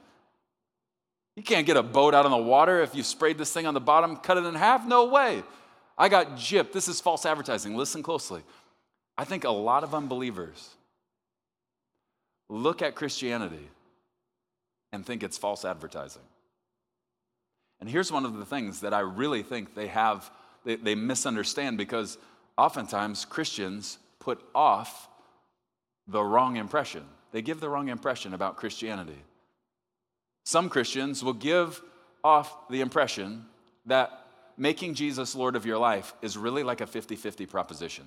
You 1.35 1.43
can't 1.43 1.65
get 1.65 1.77
a 1.77 1.83
boat 1.83 2.13
out 2.13 2.25
on 2.25 2.31
the 2.31 2.37
water 2.37 2.81
if 2.81 2.95
you 2.95 3.03
sprayed 3.03 3.37
this 3.37 3.51
thing 3.51 3.65
on 3.65 3.73
the 3.73 3.81
bottom, 3.81 4.15
cut 4.17 4.37
it 4.37 4.45
in 4.45 4.55
half. 4.55 4.87
No 4.87 5.05
way. 5.05 5.43
I 5.97 6.09
got 6.09 6.35
gypped. 6.35 6.71
This 6.71 6.87
is 6.87 7.01
false 7.01 7.25
advertising. 7.25 7.75
Listen 7.75 8.01
closely. 8.03 8.41
I 9.17 9.25
think 9.25 9.43
a 9.43 9.49
lot 9.49 9.83
of 9.83 9.93
unbelievers 9.93 10.69
look 12.49 12.81
at 12.81 12.95
Christianity 12.95 13.69
and 14.91 15.05
think 15.05 15.23
it's 15.23 15.37
false 15.37 15.65
advertising. 15.65 16.21
And 17.79 17.89
here's 17.89 18.11
one 18.11 18.25
of 18.25 18.37
the 18.37 18.45
things 18.45 18.81
that 18.81 18.93
I 18.93 18.99
really 18.99 19.43
think 19.43 19.75
they 19.75 19.87
have 19.87 20.29
they, 20.63 20.75
they 20.75 20.95
misunderstand 20.95 21.77
because 21.77 22.17
oftentimes 22.57 23.25
Christians 23.25 23.99
put 24.19 24.43
off 24.55 25.07
the 26.07 26.23
wrong 26.23 26.57
impression. 26.57 27.03
They 27.31 27.41
give 27.41 27.59
the 27.59 27.69
wrong 27.69 27.89
impression 27.89 28.33
about 28.33 28.57
Christianity. 28.57 29.21
Some 30.45 30.69
Christians 30.69 31.23
will 31.23 31.33
give 31.33 31.81
off 32.23 32.69
the 32.69 32.79
impression 32.79 33.45
that 33.85 34.27
making 34.57 34.93
Jesus 34.93 35.35
Lord 35.35 35.57
of 35.57 35.65
your 35.65 35.77
life 35.77 36.13
is 36.21 36.37
really 36.37 36.63
like 36.63 36.79
a 36.79 36.87
50 36.87 37.17
50 37.17 37.45
proposition. 37.45 38.05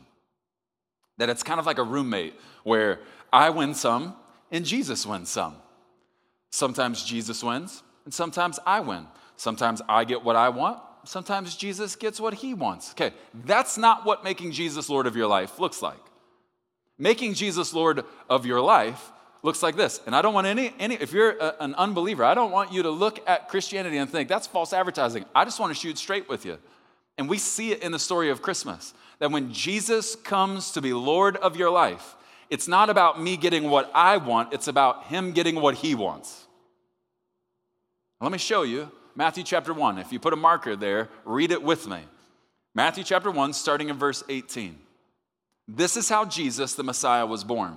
That 1.19 1.29
it's 1.29 1.43
kind 1.43 1.61
of 1.61 1.67
like 1.67 1.79
a 1.79 1.85
roommate 1.85 2.35
where 2.63 3.01
I 3.31 3.51
win 3.51 3.75
some 3.75 4.17
and 4.51 4.65
Jesus 4.65 5.05
wins 5.05 5.29
some. 5.29 5.57
Sometimes 6.51 7.05
Jesus 7.05 7.45
wins 7.45 7.83
and 8.07 8.15
sometimes 8.15 8.59
I 8.65 8.81
win. 8.81 9.07
Sometimes 9.37 9.83
I 9.87 10.05
get 10.05 10.25
what 10.25 10.37
I 10.37 10.49
want 10.49 10.81
sometimes 11.09 11.57
Jesus 11.57 11.97
gets 11.97 12.21
what 12.21 12.35
he 12.35 12.55
wants. 12.55 12.93
Okay, 12.93 13.13
that's 13.45 13.79
not 13.79 14.05
what 14.05 14.25
making 14.25 14.53
Jesus 14.53 14.89
Lord 14.89 15.07
of 15.07 15.17
your 15.17 15.27
life 15.27 15.59
looks 15.59 15.83
like. 15.83 15.99
Making 16.99 17.35
Jesus 17.35 17.73
Lord 17.73 18.05
of 18.29 18.45
your 18.45 18.61
life 18.61 19.13
looks 19.43 19.63
like 19.63 19.77
this. 19.77 20.01
And 20.07 20.15
I 20.15 20.23
don't 20.23 20.35
want 20.35 20.47
any, 20.47 20.73
any 20.79 20.97
if 20.97 21.13
you're 21.13 21.31
a, 21.39 21.55
an 21.61 21.75
unbeliever, 21.75 22.25
I 22.25 22.35
don't 22.35 22.51
want 22.51 22.73
you 22.73 22.83
to 22.83 22.91
look 22.91 23.27
at 23.29 23.49
Christianity 23.49 23.97
and 23.97 24.11
think 24.11 24.29
that's 24.29 24.47
false 24.47 24.73
advertising. 24.73 25.25
I 25.35 25.45
just 25.45 25.61
want 25.61 25.75
to 25.75 25.79
shoot 25.79 25.99
straight 25.99 26.29
with 26.29 26.45
you. 26.45 26.59
And 27.17 27.29
we 27.29 27.39
see 27.39 27.73
it 27.73 27.83
in 27.83 27.93
the 27.93 27.99
story 27.99 28.31
of 28.31 28.43
Christmas 28.43 28.95
that 29.19 29.31
when 29.31 29.53
Jesus 29.53 30.15
comes 30.15 30.71
to 30.73 30.81
be 30.81 30.93
Lord 30.93 31.37
of 31.37 31.57
your 31.57 31.71
life, 31.71 32.15
it's 32.51 32.69
not 32.69 32.89
about 32.89 33.21
me 33.21 33.37
getting 33.37 33.69
what 33.71 33.91
I 33.95 34.17
want, 34.17 34.53
it's 34.53 34.69
about 34.69 35.05
him 35.05 35.33
getting 35.33 35.57
what 35.57 35.75
he 35.75 35.95
wants. 35.95 36.47
Let 38.21 38.33
me 38.33 38.39
show 38.39 38.63
you 38.63 38.91
Matthew 39.15 39.45
chapter 39.45 39.75
1. 39.75 39.99
If 39.99 40.13
you 40.13 40.19
put 40.19 40.33
a 40.33 40.37
marker 40.37 40.77
there, 40.77 41.09
read 41.25 41.51
it 41.51 41.63
with 41.63 41.87
me. 41.87 42.01
Matthew 42.75 43.05
chapter 43.05 43.31
1, 43.31 43.53
starting 43.53 43.89
in 43.89 43.97
verse 43.97 44.23
18. 44.29 44.79
This 45.67 45.97
is 45.97 46.09
how 46.09 46.25
Jesus, 46.25 46.75
the 46.75 46.85
Messiah, 46.85 47.27
was 47.27 47.45
born. 47.45 47.77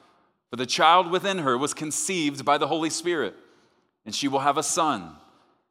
for 0.51 0.57
the 0.57 0.67
child 0.67 1.09
within 1.09 1.39
her 1.39 1.57
was 1.57 1.73
conceived 1.73 2.45
by 2.45 2.59
the 2.59 2.67
Holy 2.67 2.91
Spirit, 2.91 3.33
and 4.05 4.13
she 4.13 4.27
will 4.27 4.41
have 4.41 4.59
a 4.59 4.63
son, 4.63 5.15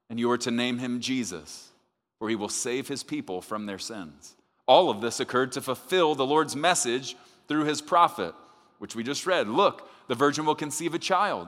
and 0.08 0.18
you 0.18 0.28
are 0.32 0.38
to 0.38 0.50
name 0.50 0.78
him 0.78 0.98
Jesus, 0.98 1.70
for 2.18 2.28
he 2.28 2.34
will 2.34 2.48
save 2.48 2.88
his 2.88 3.04
people 3.04 3.40
from 3.40 3.66
their 3.66 3.78
sins. 3.78 4.34
All 4.66 4.90
of 4.90 5.00
this 5.00 5.20
occurred 5.20 5.52
to 5.52 5.60
fulfill 5.60 6.16
the 6.16 6.26
Lord's 6.26 6.56
message 6.56 7.14
through 7.46 7.66
his 7.66 7.80
prophet, 7.80 8.34
which 8.80 8.96
we 8.96 9.04
just 9.04 9.24
read. 9.24 9.46
Look, 9.46 9.88
the 10.08 10.16
virgin 10.16 10.44
will 10.44 10.56
conceive 10.56 10.94
a 10.94 10.98
child, 10.98 11.46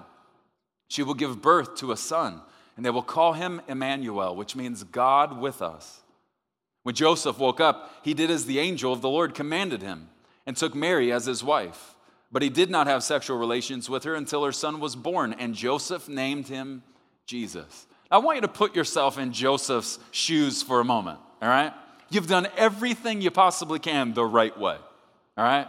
she 0.87 1.03
will 1.03 1.15
give 1.15 1.43
birth 1.43 1.75
to 1.79 1.91
a 1.91 1.97
son 1.97 2.43
and 2.77 2.85
they 2.85 2.91
will 2.91 3.03
call 3.03 3.35
him 3.35 3.61
Emmanuel, 3.69 4.35
which 4.35 4.57
means 4.57 4.85
God 4.85 5.39
with 5.39 5.61
us. 5.61 6.01
When 6.83 6.95
Joseph 6.95 7.39
woke 7.39 7.61
up, 7.61 7.93
he 8.03 8.15
did 8.15 8.31
as 8.31 8.47
the 8.47 8.59
angel 8.59 8.93
of 8.93 9.03
the 9.03 9.09
Lord 9.09 9.35
commanded 9.35 9.83
him 9.83 10.09
and 10.47 10.57
took 10.57 10.75
Mary 10.75 11.13
as 11.13 11.27
his 11.27 11.45
wife. 11.45 11.92
But 12.33 12.43
he 12.43 12.49
did 12.49 12.71
not 12.71 12.87
have 12.87 13.03
sexual 13.03 13.37
relations 13.37 13.91
with 13.91 14.05
her 14.05 14.15
until 14.15 14.43
her 14.45 14.53
son 14.53 14.81
was 14.81 14.97
born, 14.97 15.35
and 15.35 15.55
Joseph 15.55 16.09
named 16.09 16.49
him 16.49 16.83
Jesus. 17.27 17.87
I 18.11 18.19
want 18.19 18.37
you 18.37 18.43
to 18.43 18.49
put 18.49 18.75
yourself 18.75 19.19
in 19.19 19.33
Joseph's 19.33 19.99
shoes 20.11 20.63
for 20.63 20.81
a 20.81 20.85
moment, 20.85 21.19
all 21.43 21.49
right? 21.49 21.73
You've 22.11 22.27
done 22.27 22.49
everything 22.57 23.21
you 23.21 23.31
possibly 23.31 23.79
can 23.79 24.15
the 24.15 24.25
right 24.25 24.59
way, 24.59 24.77
all 25.37 25.45
right? 25.45 25.67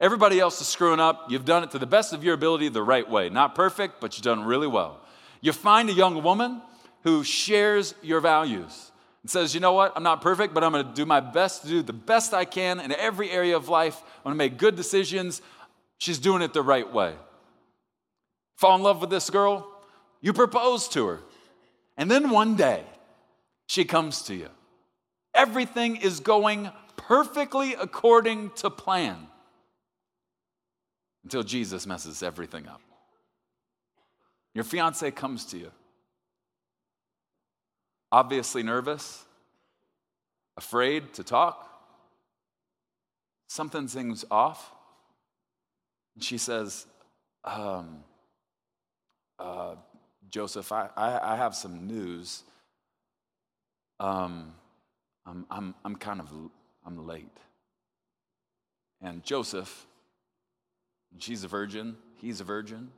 Everybody 0.00 0.40
else 0.40 0.60
is 0.60 0.66
screwing 0.66 0.98
up. 0.98 1.30
You've 1.30 1.44
done 1.44 1.62
it 1.62 1.70
to 1.70 1.78
the 1.78 1.86
best 1.86 2.12
of 2.12 2.24
your 2.24 2.34
ability 2.34 2.68
the 2.68 2.82
right 2.82 3.08
way. 3.08 3.28
Not 3.28 3.54
perfect, 3.54 4.00
but 4.00 4.16
you've 4.16 4.24
done 4.24 4.44
really 4.44 4.66
well. 4.66 4.98
You 5.40 5.52
find 5.52 5.88
a 5.88 5.92
young 5.92 6.24
woman 6.24 6.60
who 7.04 7.22
shares 7.22 7.94
your 8.02 8.18
values 8.20 8.90
and 9.22 9.30
says, 9.30 9.54
you 9.54 9.60
know 9.60 9.72
what, 9.72 9.92
I'm 9.94 10.02
not 10.02 10.20
perfect, 10.20 10.54
but 10.54 10.64
I'm 10.64 10.72
going 10.72 10.86
to 10.86 10.92
do 10.92 11.06
my 11.06 11.20
best 11.20 11.62
to 11.62 11.68
do 11.68 11.82
the 11.82 11.92
best 11.92 12.34
I 12.34 12.44
can 12.44 12.80
in 12.80 12.92
every 12.92 13.30
area 13.30 13.56
of 13.56 13.68
life. 13.68 14.02
I'm 14.18 14.32
going 14.32 14.34
to 14.34 14.38
make 14.38 14.58
good 14.58 14.74
decisions. 14.74 15.40
She's 16.02 16.18
doing 16.18 16.42
it 16.42 16.52
the 16.52 16.62
right 16.62 16.92
way. 16.92 17.14
Fall 18.56 18.74
in 18.74 18.82
love 18.82 19.00
with 19.00 19.08
this 19.08 19.30
girl, 19.30 19.64
you 20.20 20.32
propose 20.32 20.88
to 20.88 21.06
her. 21.06 21.20
And 21.96 22.10
then 22.10 22.30
one 22.30 22.56
day, 22.56 22.82
she 23.68 23.84
comes 23.84 24.22
to 24.22 24.34
you. 24.34 24.48
Everything 25.32 25.94
is 25.94 26.18
going 26.18 26.72
perfectly 26.96 27.74
according 27.74 28.50
to 28.56 28.68
plan 28.68 29.28
until 31.22 31.44
Jesus 31.44 31.86
messes 31.86 32.20
everything 32.20 32.66
up. 32.66 32.80
Your 34.54 34.64
fiance 34.64 35.08
comes 35.12 35.44
to 35.46 35.56
you, 35.56 35.70
obviously 38.10 38.64
nervous, 38.64 39.24
afraid 40.56 41.14
to 41.14 41.22
talk. 41.22 41.70
Something 43.46 43.86
seems 43.86 44.24
off. 44.32 44.72
And 46.14 46.22
she 46.22 46.38
says, 46.38 46.86
um, 47.44 48.04
uh, 49.38 49.76
Joseph, 50.30 50.70
I, 50.72 50.88
I, 50.96 51.34
I, 51.34 51.36
have 51.36 51.54
some 51.54 51.86
news. 51.86 52.44
Um, 53.98 54.54
I'm, 55.26 55.46
I'm, 55.50 55.74
I'm 55.84 55.96
kind 55.96 56.20
of 56.20 56.32
I'm 56.86 57.06
late. 57.06 57.38
And 59.00 59.24
Joseph, 59.24 59.86
she's 61.18 61.44
a 61.44 61.48
virgin, 61.48 61.96
he's 62.18 62.40
a 62.40 62.44
virgin. 62.44 62.90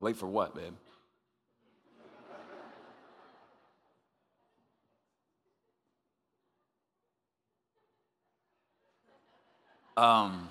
Late 0.00 0.16
for 0.16 0.26
what, 0.26 0.54
babe? 0.54 0.74
Um, 9.96 10.50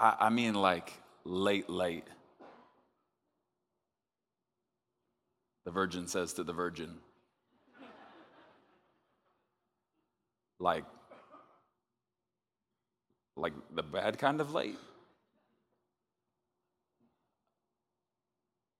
I, 0.00 0.16
I 0.20 0.30
mean, 0.30 0.54
like 0.54 0.92
late, 1.24 1.68
late. 1.68 2.06
The 5.64 5.70
virgin 5.70 6.08
says 6.08 6.32
to 6.34 6.44
the 6.44 6.52
virgin, 6.52 6.94
like, 10.58 10.84
like 13.36 13.52
the 13.74 13.82
bad 13.82 14.18
kind 14.18 14.40
of 14.40 14.54
late. 14.54 14.78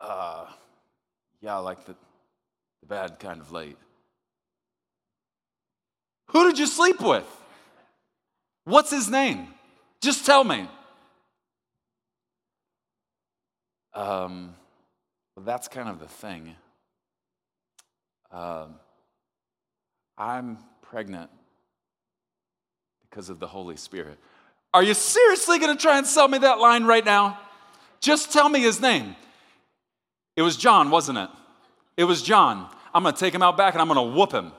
uh, 0.00 0.46
yeah, 1.40 1.57
like 1.59 1.85
the, 1.85 1.94
the 2.81 2.87
bad 2.87 3.18
kind 3.18 3.40
of 3.40 3.52
late. 3.52 3.76
Who 6.28 6.44
did 6.44 6.59
you 6.59 6.66
sleep 6.66 7.00
with? 7.00 7.26
What's 8.64 8.90
his 8.90 9.09
name? 9.09 9.48
Just 10.00 10.26
tell 10.26 10.44
me. 10.44 10.68
Um, 13.99 14.55
that's 15.45 15.67
kind 15.67 15.89
of 15.89 15.99
the 15.99 16.07
thing. 16.07 16.55
Um, 18.31 18.77
I'm 20.17 20.59
pregnant 20.83 21.31
because 23.03 23.29
of 23.29 23.41
the 23.41 23.49
Holy 23.49 23.77
Spirit. 23.77 24.17
Are 24.73 24.85
you 24.85 24.95
seriously 24.95 25.59
going 25.59 25.77
to 25.77 25.83
try 25.83 25.99
and 25.99 26.07
sell 26.07 26.29
me 26.29 26.39
that 26.39 26.61
line 26.61 26.85
right 26.85 27.05
now? 27.05 27.41
Just 27.99 28.33
tell 28.33 28.49
me 28.49 28.61
his 28.61 28.81
name. 28.81 29.17
It 30.37 30.43
was 30.43 30.57
John, 30.57 30.91
wasn't 30.91 31.19
it? 31.19 31.31
It 31.97 32.05
was 32.05 32.23
John. 32.23 32.71
I'm 32.95 33.03
going 33.03 33.17
to 33.17 33.19
take 33.19 33.35
him 33.35 33.43
out 33.43 33.57
back 33.57 33.75
and 33.75 33.83
I'm 33.83 33.89
going 33.89 34.13
to 34.13 34.17
whoop 34.17 34.31
him. 34.31 34.53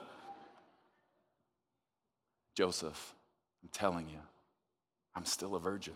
Joseph, 2.54 3.14
I'm 3.62 3.70
telling 3.72 4.10
you, 4.10 4.18
I'm 5.14 5.24
still 5.24 5.54
a 5.54 5.60
virgin. 5.60 5.94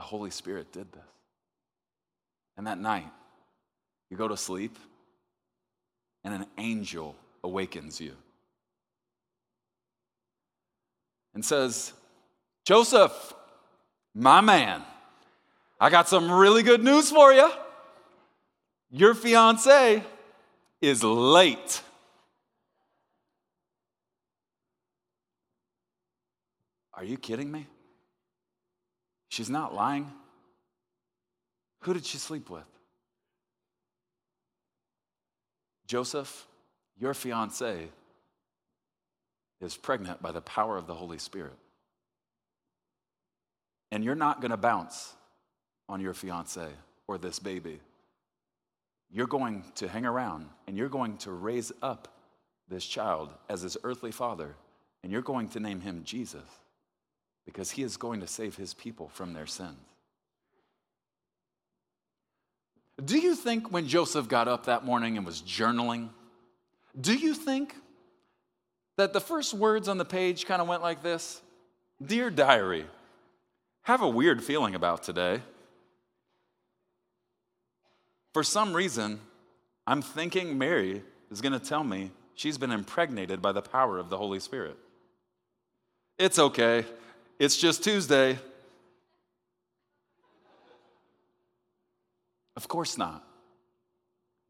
The 0.00 0.06
Holy 0.06 0.30
Spirit 0.30 0.72
did 0.72 0.90
this. 0.92 1.02
And 2.56 2.66
that 2.66 2.78
night, 2.78 3.12
you 4.08 4.16
go 4.16 4.28
to 4.28 4.36
sleep, 4.36 4.78
and 6.24 6.32
an 6.32 6.46
angel 6.56 7.14
awakens 7.44 8.00
you 8.00 8.12
and 11.34 11.44
says, 11.44 11.92
Joseph, 12.64 13.34
my 14.14 14.40
man, 14.40 14.82
I 15.78 15.90
got 15.90 16.08
some 16.08 16.32
really 16.32 16.62
good 16.62 16.82
news 16.82 17.10
for 17.10 17.34
you. 17.34 17.50
Your 18.90 19.12
fiance 19.12 20.02
is 20.80 21.04
late. 21.04 21.82
Are 26.94 27.04
you 27.04 27.18
kidding 27.18 27.52
me? 27.52 27.66
She's 29.30 29.48
not 29.48 29.72
lying. 29.72 30.10
Who 31.82 31.94
did 31.94 32.04
she 32.04 32.18
sleep 32.18 32.50
with? 32.50 32.64
Joseph, 35.86 36.46
your 36.98 37.14
fiance 37.14 37.88
is 39.60 39.76
pregnant 39.76 40.20
by 40.20 40.32
the 40.32 40.40
power 40.40 40.76
of 40.76 40.88
the 40.88 40.94
Holy 40.94 41.18
Spirit. 41.18 41.56
And 43.92 44.04
you're 44.04 44.14
not 44.16 44.40
going 44.40 44.50
to 44.50 44.56
bounce 44.56 45.14
on 45.88 46.00
your 46.00 46.14
fiance 46.14 46.68
or 47.06 47.16
this 47.16 47.38
baby. 47.38 47.78
You're 49.12 49.26
going 49.28 49.64
to 49.76 49.88
hang 49.88 50.06
around 50.06 50.48
and 50.66 50.76
you're 50.76 50.88
going 50.88 51.16
to 51.18 51.30
raise 51.30 51.70
up 51.82 52.08
this 52.68 52.84
child 52.84 53.30
as 53.48 53.62
his 53.62 53.76
earthly 53.82 54.12
father, 54.12 54.54
and 55.02 55.10
you're 55.10 55.22
going 55.22 55.48
to 55.50 55.60
name 55.60 55.80
him 55.80 56.02
Jesus 56.04 56.59
because 57.44 57.70
he 57.70 57.82
is 57.82 57.96
going 57.96 58.20
to 58.20 58.26
save 58.26 58.56
his 58.56 58.74
people 58.74 59.08
from 59.08 59.32
their 59.32 59.46
sins. 59.46 59.76
Do 63.04 63.18
you 63.18 63.34
think 63.34 63.72
when 63.72 63.88
Joseph 63.88 64.28
got 64.28 64.46
up 64.46 64.66
that 64.66 64.84
morning 64.84 65.16
and 65.16 65.24
was 65.24 65.40
journaling, 65.40 66.10
do 67.00 67.14
you 67.14 67.34
think 67.34 67.74
that 68.96 69.14
the 69.14 69.20
first 69.20 69.54
words 69.54 69.88
on 69.88 69.96
the 69.96 70.04
page 70.04 70.44
kind 70.44 70.60
of 70.60 70.68
went 70.68 70.82
like 70.82 71.02
this 71.02 71.40
Dear 72.04 72.30
diary, 72.30 72.86
have 73.82 74.02
a 74.02 74.08
weird 74.08 74.42
feeling 74.42 74.74
about 74.74 75.02
today. 75.02 75.42
For 78.32 78.42
some 78.42 78.72
reason, 78.72 79.20
I'm 79.86 80.02
thinking 80.02 80.56
Mary 80.56 81.02
is 81.30 81.40
going 81.40 81.52
to 81.52 81.58
tell 81.58 81.84
me 81.84 82.10
she's 82.34 82.58
been 82.58 82.70
impregnated 82.70 83.42
by 83.42 83.52
the 83.52 83.62
power 83.62 83.98
of 83.98 84.08
the 84.08 84.16
Holy 84.16 84.40
Spirit. 84.40 84.76
It's 86.18 86.38
okay. 86.38 86.84
It's 87.40 87.56
just 87.56 87.82
Tuesday. 87.82 88.38
Of 92.54 92.68
course 92.68 92.98
not. 92.98 93.24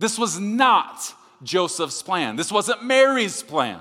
This 0.00 0.18
was 0.18 0.40
not 0.40 1.14
Joseph's 1.44 2.02
plan. 2.02 2.34
This 2.34 2.50
wasn't 2.50 2.82
Mary's 2.82 3.44
plan. 3.44 3.78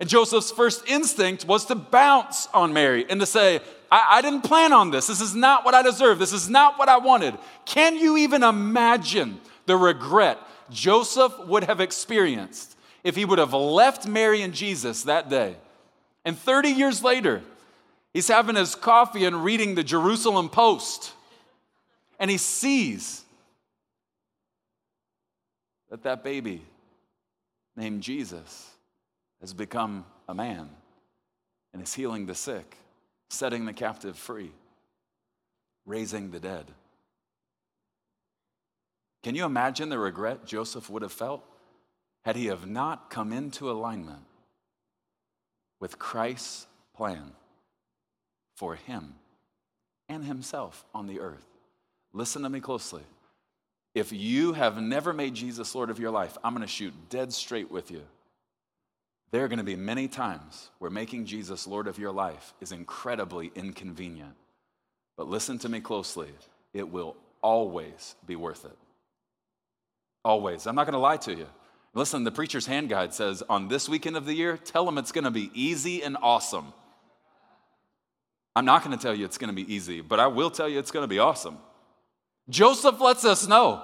And 0.00 0.08
Joseph's 0.08 0.50
first 0.50 0.88
instinct 0.88 1.44
was 1.44 1.66
to 1.66 1.74
bounce 1.74 2.48
on 2.54 2.72
Mary 2.72 3.04
and 3.10 3.20
to 3.20 3.26
say, 3.26 3.60
I, 3.92 4.06
I, 4.12 4.22
didn't 4.22 4.42
plan 4.42 4.72
on 4.72 4.90
this. 4.90 5.06
This 5.06 5.20
is 5.20 5.34
not 5.34 5.66
what 5.66 5.74
I 5.74 5.82
deserve. 5.82 6.18
This 6.18 6.32
is 6.32 6.48
not 6.48 6.78
what 6.78 6.88
I 6.88 6.96
wanted. 6.96 7.34
Can 7.66 7.98
you 7.98 8.16
even 8.16 8.42
imagine 8.42 9.38
the 9.66 9.76
regret 9.76 10.38
Joseph 10.70 11.38
would 11.40 11.64
have 11.64 11.80
experienced 11.80 12.74
if 13.04 13.16
he 13.16 13.26
would 13.26 13.38
have 13.38 13.52
left 13.52 14.06
Mary 14.06 14.40
and 14.40 14.54
Jesus 14.54 15.02
that 15.02 15.28
day? 15.28 15.56
And 16.24 16.38
30 16.38 16.70
years 16.70 17.04
later, 17.04 17.42
He's 18.12 18.28
having 18.28 18.56
his 18.56 18.74
coffee 18.74 19.24
and 19.24 19.44
reading 19.44 19.74
the 19.74 19.84
Jerusalem 19.84 20.48
Post. 20.48 21.12
And 22.18 22.30
he 22.30 22.38
sees 22.38 23.24
that 25.90 26.02
that 26.02 26.24
baby 26.24 26.62
named 27.76 28.02
Jesus 28.02 28.68
has 29.40 29.54
become 29.54 30.04
a 30.28 30.34
man 30.34 30.68
and 31.72 31.82
is 31.82 31.94
healing 31.94 32.26
the 32.26 32.34
sick, 32.34 32.76
setting 33.28 33.64
the 33.64 33.72
captive 33.72 34.16
free, 34.16 34.50
raising 35.86 36.30
the 36.30 36.40
dead. 36.40 36.66
Can 39.22 39.34
you 39.34 39.44
imagine 39.44 39.88
the 39.88 39.98
regret 39.98 40.46
Joseph 40.46 40.90
would 40.90 41.02
have 41.02 41.12
felt 41.12 41.44
had 42.24 42.36
he 42.36 42.46
have 42.46 42.66
not 42.66 43.08
come 43.08 43.32
into 43.32 43.70
alignment 43.70 44.24
with 45.78 45.98
Christ's 45.98 46.66
plan? 46.94 47.32
For 48.60 48.74
him 48.74 49.14
and 50.10 50.22
himself 50.22 50.84
on 50.94 51.06
the 51.06 51.18
earth. 51.18 51.46
Listen 52.12 52.42
to 52.42 52.50
me 52.50 52.60
closely. 52.60 53.00
If 53.94 54.12
you 54.12 54.52
have 54.52 54.76
never 54.76 55.14
made 55.14 55.32
Jesus 55.32 55.74
Lord 55.74 55.88
of 55.88 55.98
your 55.98 56.10
life, 56.10 56.36
I'm 56.44 56.52
going 56.52 56.60
to 56.60 56.70
shoot 56.70 56.92
dead 57.08 57.32
straight 57.32 57.70
with 57.70 57.90
you. 57.90 58.02
There 59.30 59.42
are 59.42 59.48
going 59.48 59.60
to 59.60 59.64
be 59.64 59.76
many 59.76 60.08
times 60.08 60.68
where 60.78 60.90
making 60.90 61.24
Jesus 61.24 61.66
Lord 61.66 61.86
of 61.86 61.98
your 61.98 62.12
life 62.12 62.52
is 62.60 62.70
incredibly 62.70 63.50
inconvenient. 63.54 64.34
But 65.16 65.26
listen 65.26 65.58
to 65.60 65.70
me 65.70 65.80
closely. 65.80 66.28
It 66.74 66.90
will 66.90 67.16
always 67.40 68.14
be 68.26 68.36
worth 68.36 68.66
it. 68.66 68.76
Always. 70.22 70.66
I'm 70.66 70.74
not 70.74 70.84
going 70.84 70.92
to 70.92 70.98
lie 70.98 71.16
to 71.16 71.34
you. 71.34 71.46
Listen, 71.94 72.24
the 72.24 72.30
preacher's 72.30 72.66
hand 72.66 72.90
guide 72.90 73.14
says 73.14 73.42
on 73.48 73.68
this 73.68 73.88
weekend 73.88 74.18
of 74.18 74.26
the 74.26 74.34
year, 74.34 74.58
tell 74.58 74.84
them 74.84 74.98
it's 74.98 75.12
going 75.12 75.24
to 75.24 75.30
be 75.30 75.50
easy 75.54 76.02
and 76.02 76.18
awesome. 76.20 76.74
I'm 78.56 78.64
not 78.64 78.84
going 78.84 78.96
to 78.96 79.02
tell 79.02 79.14
you 79.14 79.24
it's 79.24 79.38
going 79.38 79.54
to 79.54 79.64
be 79.64 79.72
easy, 79.72 80.00
but 80.00 80.18
I 80.20 80.26
will 80.26 80.50
tell 80.50 80.68
you 80.68 80.78
it's 80.78 80.90
going 80.90 81.04
to 81.04 81.08
be 81.08 81.18
awesome. 81.18 81.58
Joseph 82.48 83.00
lets 83.00 83.24
us 83.24 83.46
know 83.46 83.82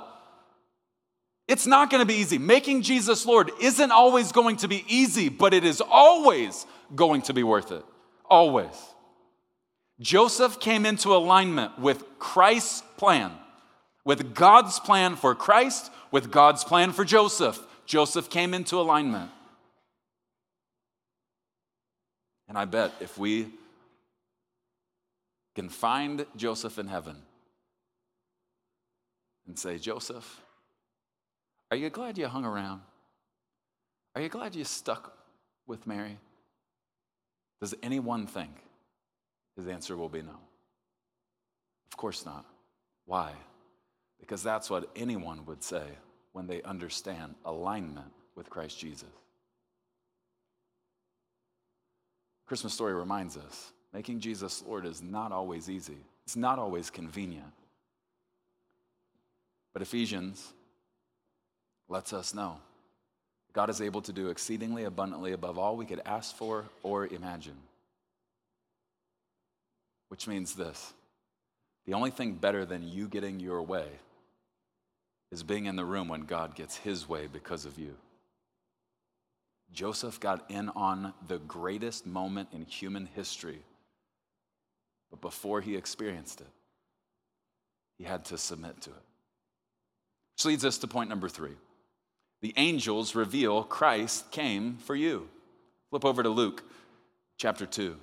it's 1.49 1.67
not 1.67 1.91
going 1.91 2.01
to 2.01 2.07
be 2.07 2.15
easy. 2.15 2.39
Making 2.39 2.83
Jesus 2.83 3.25
Lord 3.25 3.51
isn't 3.61 3.93
always 3.93 4.33
going 4.33 4.57
to 4.59 4.69
be 4.69 4.85
easy, 4.89 5.29
but 5.29 5.55
it 5.55 5.65
is 5.65 5.81
always 5.81 6.67
going 6.95 7.23
to 7.23 7.35
be 7.35 7.45
worth 7.45 7.71
it. 7.71 7.85
Always. 8.29 8.75
Joseph 10.01 10.59
came 10.59 10.85
into 10.85 11.15
alignment 11.15 11.79
with 11.79 12.05
Christ's 12.19 12.83
plan, 12.97 13.33
with 14.05 14.35
God's 14.35 14.81
plan 14.81 15.15
for 15.17 15.35
Christ, 15.35 15.91
with 16.11 16.31
God's 16.31 16.65
plan 16.65 16.93
for 16.93 17.05
Joseph. 17.05 17.59
Joseph 17.87 18.29
came 18.29 18.53
into 18.53 18.81
alignment. 18.81 19.31
And 22.49 22.59
I 22.59 22.65
bet 22.65 22.93
if 23.01 23.17
we 23.17 23.47
can 25.57 25.71
find 25.71 26.27
Joseph 26.37 26.79
in 26.79 26.87
heaven 26.87 27.17
and 29.47 29.59
say, 29.59 29.79
Joseph, 29.79 30.43
are 31.71 31.79
you 31.79 31.89
glad 31.89 32.19
you 32.19 32.27
hung 32.27 32.45
around? 32.45 32.83
Are 34.15 34.21
you 34.21 34.29
glad 34.29 34.55
you 34.55 34.65
stuck 34.65 35.17
with 35.67 35.87
Mary? 35.87 36.19
Does 37.59 37.75
anyone 37.83 38.27
think? 38.27 38.51
His 39.57 39.67
answer 39.67 39.97
will 39.97 40.11
be 40.11 40.21
no. 40.21 40.37
Of 41.91 41.97
course 41.97 42.27
not. 42.27 42.45
Why? 43.07 43.33
Because 44.21 44.43
that's 44.43 44.69
what 44.69 44.91
anyone 44.95 45.47
would 45.47 45.63
say 45.63 45.87
when 46.33 46.47
they 46.47 46.61
understand 46.65 47.35
alignment 47.47 48.13
with 48.35 48.51
Christ 48.51 48.79
Jesus. 48.79 49.09
Christmas 52.47 52.75
story 52.75 52.93
reminds 52.93 53.39
us 53.39 53.73
Making 53.93 54.21
Jesus 54.21 54.63
Lord 54.67 54.85
is 54.87 55.03
not 55.03 55.33
always 55.33 55.71
easy, 55.71 55.99
it's 56.25 56.37
not 56.37 56.59
always 56.59 56.91
convenient. 56.91 57.53
But 59.73 59.83
Ephesians 59.83 60.53
lets 61.89 62.13
us 62.13 62.35
know 62.35 62.59
God 63.53 63.71
is 63.71 63.81
able 63.81 64.03
to 64.03 64.13
do 64.13 64.29
exceedingly 64.29 64.85
abundantly 64.85 65.33
above 65.33 65.59
all 65.59 65.77
we 65.77 65.87
could 65.87 66.03
ask 66.05 66.37
for 66.37 66.67
or 66.83 67.07
imagine. 67.07 67.57
Which 70.09 70.27
means 70.27 70.55
this 70.55 70.93
the 71.87 71.95
only 71.95 72.11
thing 72.11 72.35
better 72.35 72.67
than 72.67 72.89
you 72.89 73.09
getting 73.09 73.41
your 73.41 73.63
way 73.63 73.87
is 75.31 75.43
being 75.43 75.67
in 75.67 75.77
the 75.77 75.85
room 75.85 76.09
when 76.09 76.23
God 76.23 76.55
gets 76.55 76.77
his 76.77 77.09
way 77.09 77.29
because 77.33 77.65
of 77.65 77.79
you. 77.79 77.97
Joseph 79.73 80.21
got 80.21 80.51
in 80.51 80.69
on 80.71 81.13
the 81.27 81.39
greatest 81.39 82.07
moment 82.07 82.49
in 82.53 82.65
human 82.65 83.09
history. 83.15 83.61
But 85.11 85.21
before 85.21 85.61
he 85.61 85.77
experienced 85.77 86.41
it, 86.41 86.49
he 87.99 88.05
had 88.05 88.25
to 88.27 88.39
submit 88.39 88.81
to 88.83 88.91
it. 88.91 89.03
Which 90.35 90.45
leads 90.45 90.65
us 90.65 90.79
to 90.79 90.87
point 90.87 91.09
number 91.09 91.29
three. 91.29 91.57
The 92.43 92.53
angels 92.57 93.15
reveal 93.15 93.63
Christ 93.63 94.31
came 94.31 94.77
for 94.77 94.95
you. 94.95 95.29
Flip 95.91 96.05
over 96.05 96.23
to 96.23 96.29
Luke 96.29 96.63
chapter 97.39 97.65
2. 97.65 97.97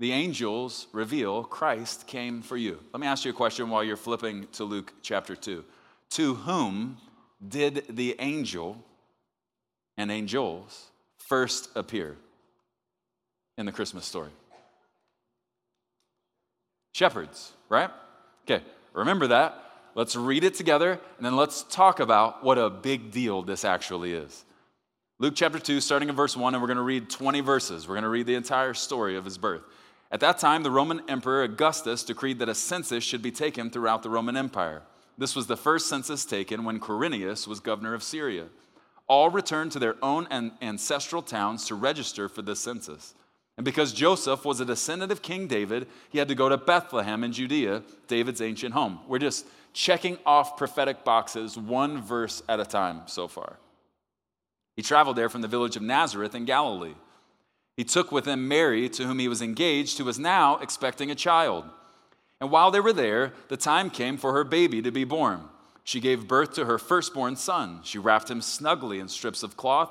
The 0.00 0.12
angels 0.12 0.86
reveal 0.92 1.44
Christ 1.44 2.06
came 2.06 2.42
for 2.42 2.56
you. 2.56 2.80
Let 2.92 3.00
me 3.00 3.06
ask 3.06 3.24
you 3.24 3.30
a 3.30 3.34
question 3.34 3.68
while 3.68 3.84
you're 3.84 3.96
flipping 3.96 4.46
to 4.52 4.64
Luke 4.64 4.92
chapter 5.02 5.36
2. 5.36 5.64
To 6.10 6.34
whom 6.34 6.98
did 7.46 7.84
the 7.90 8.16
angel 8.18 8.82
and 9.96 10.10
angels 10.10 10.90
first 11.18 11.70
appear 11.76 12.16
in 13.56 13.66
the 13.66 13.72
Christmas 13.72 14.04
story? 14.04 14.30
Shepherds, 16.92 17.52
right? 17.68 17.90
Okay, 18.44 18.64
remember 18.92 19.28
that. 19.28 19.64
Let's 19.94 20.16
read 20.16 20.44
it 20.44 20.54
together 20.54 20.92
and 20.92 21.26
then 21.26 21.36
let's 21.36 21.62
talk 21.64 22.00
about 22.00 22.44
what 22.44 22.58
a 22.58 22.70
big 22.70 23.10
deal 23.10 23.42
this 23.42 23.64
actually 23.64 24.12
is. 24.12 24.44
Luke 25.18 25.34
chapter 25.34 25.58
2, 25.58 25.80
starting 25.80 26.08
in 26.08 26.14
verse 26.14 26.36
1, 26.36 26.54
and 26.54 26.62
we're 26.62 26.68
going 26.68 26.76
to 26.76 26.82
read 26.82 27.10
20 27.10 27.40
verses. 27.40 27.88
We're 27.88 27.94
going 27.94 28.04
to 28.04 28.08
read 28.08 28.26
the 28.26 28.36
entire 28.36 28.74
story 28.74 29.16
of 29.16 29.24
his 29.24 29.36
birth. 29.36 29.62
At 30.12 30.20
that 30.20 30.38
time, 30.38 30.62
the 30.62 30.70
Roman 30.70 31.02
Emperor 31.08 31.42
Augustus 31.42 32.04
decreed 32.04 32.38
that 32.38 32.48
a 32.48 32.54
census 32.54 33.02
should 33.02 33.20
be 33.20 33.32
taken 33.32 33.68
throughout 33.68 34.04
the 34.04 34.10
Roman 34.10 34.36
Empire. 34.36 34.82
This 35.18 35.34
was 35.34 35.48
the 35.48 35.56
first 35.56 35.88
census 35.88 36.24
taken 36.24 36.62
when 36.62 36.78
Quirinius 36.78 37.48
was 37.48 37.58
governor 37.58 37.94
of 37.94 38.04
Syria. 38.04 38.46
All 39.08 39.30
returned 39.30 39.72
to 39.72 39.80
their 39.80 39.96
own 40.02 40.28
ancestral 40.62 41.22
towns 41.22 41.66
to 41.66 41.74
register 41.74 42.28
for 42.28 42.42
this 42.42 42.60
census. 42.60 43.14
And 43.58 43.64
because 43.64 43.92
Joseph 43.92 44.44
was 44.44 44.60
a 44.60 44.64
descendant 44.64 45.10
of 45.10 45.20
King 45.20 45.48
David, 45.48 45.88
he 46.10 46.18
had 46.18 46.28
to 46.28 46.36
go 46.36 46.48
to 46.48 46.56
Bethlehem 46.56 47.24
in 47.24 47.32
Judea, 47.32 47.82
David's 48.06 48.40
ancient 48.40 48.72
home. 48.72 49.00
We're 49.08 49.18
just 49.18 49.46
checking 49.72 50.16
off 50.24 50.56
prophetic 50.56 51.02
boxes 51.02 51.58
one 51.58 52.00
verse 52.00 52.40
at 52.48 52.60
a 52.60 52.64
time 52.64 53.02
so 53.06 53.26
far. 53.26 53.58
He 54.76 54.82
traveled 54.82 55.16
there 55.16 55.28
from 55.28 55.40
the 55.40 55.48
village 55.48 55.74
of 55.74 55.82
Nazareth 55.82 56.36
in 56.36 56.44
Galilee. 56.44 56.94
He 57.76 57.82
took 57.82 58.12
with 58.12 58.26
him 58.26 58.46
Mary, 58.46 58.88
to 58.90 59.04
whom 59.04 59.18
he 59.18 59.26
was 59.26 59.42
engaged, 59.42 59.98
who 59.98 60.04
was 60.04 60.20
now 60.20 60.58
expecting 60.58 61.10
a 61.10 61.16
child. 61.16 61.64
And 62.40 62.52
while 62.52 62.70
they 62.70 62.78
were 62.78 62.92
there, 62.92 63.32
the 63.48 63.56
time 63.56 63.90
came 63.90 64.18
for 64.18 64.32
her 64.34 64.44
baby 64.44 64.82
to 64.82 64.92
be 64.92 65.02
born. 65.02 65.40
She 65.82 65.98
gave 65.98 66.28
birth 66.28 66.54
to 66.54 66.66
her 66.66 66.78
firstborn 66.78 67.34
son. 67.34 67.80
She 67.82 67.98
wrapped 67.98 68.30
him 68.30 68.40
snugly 68.40 69.00
in 69.00 69.08
strips 69.08 69.42
of 69.42 69.56
cloth 69.56 69.90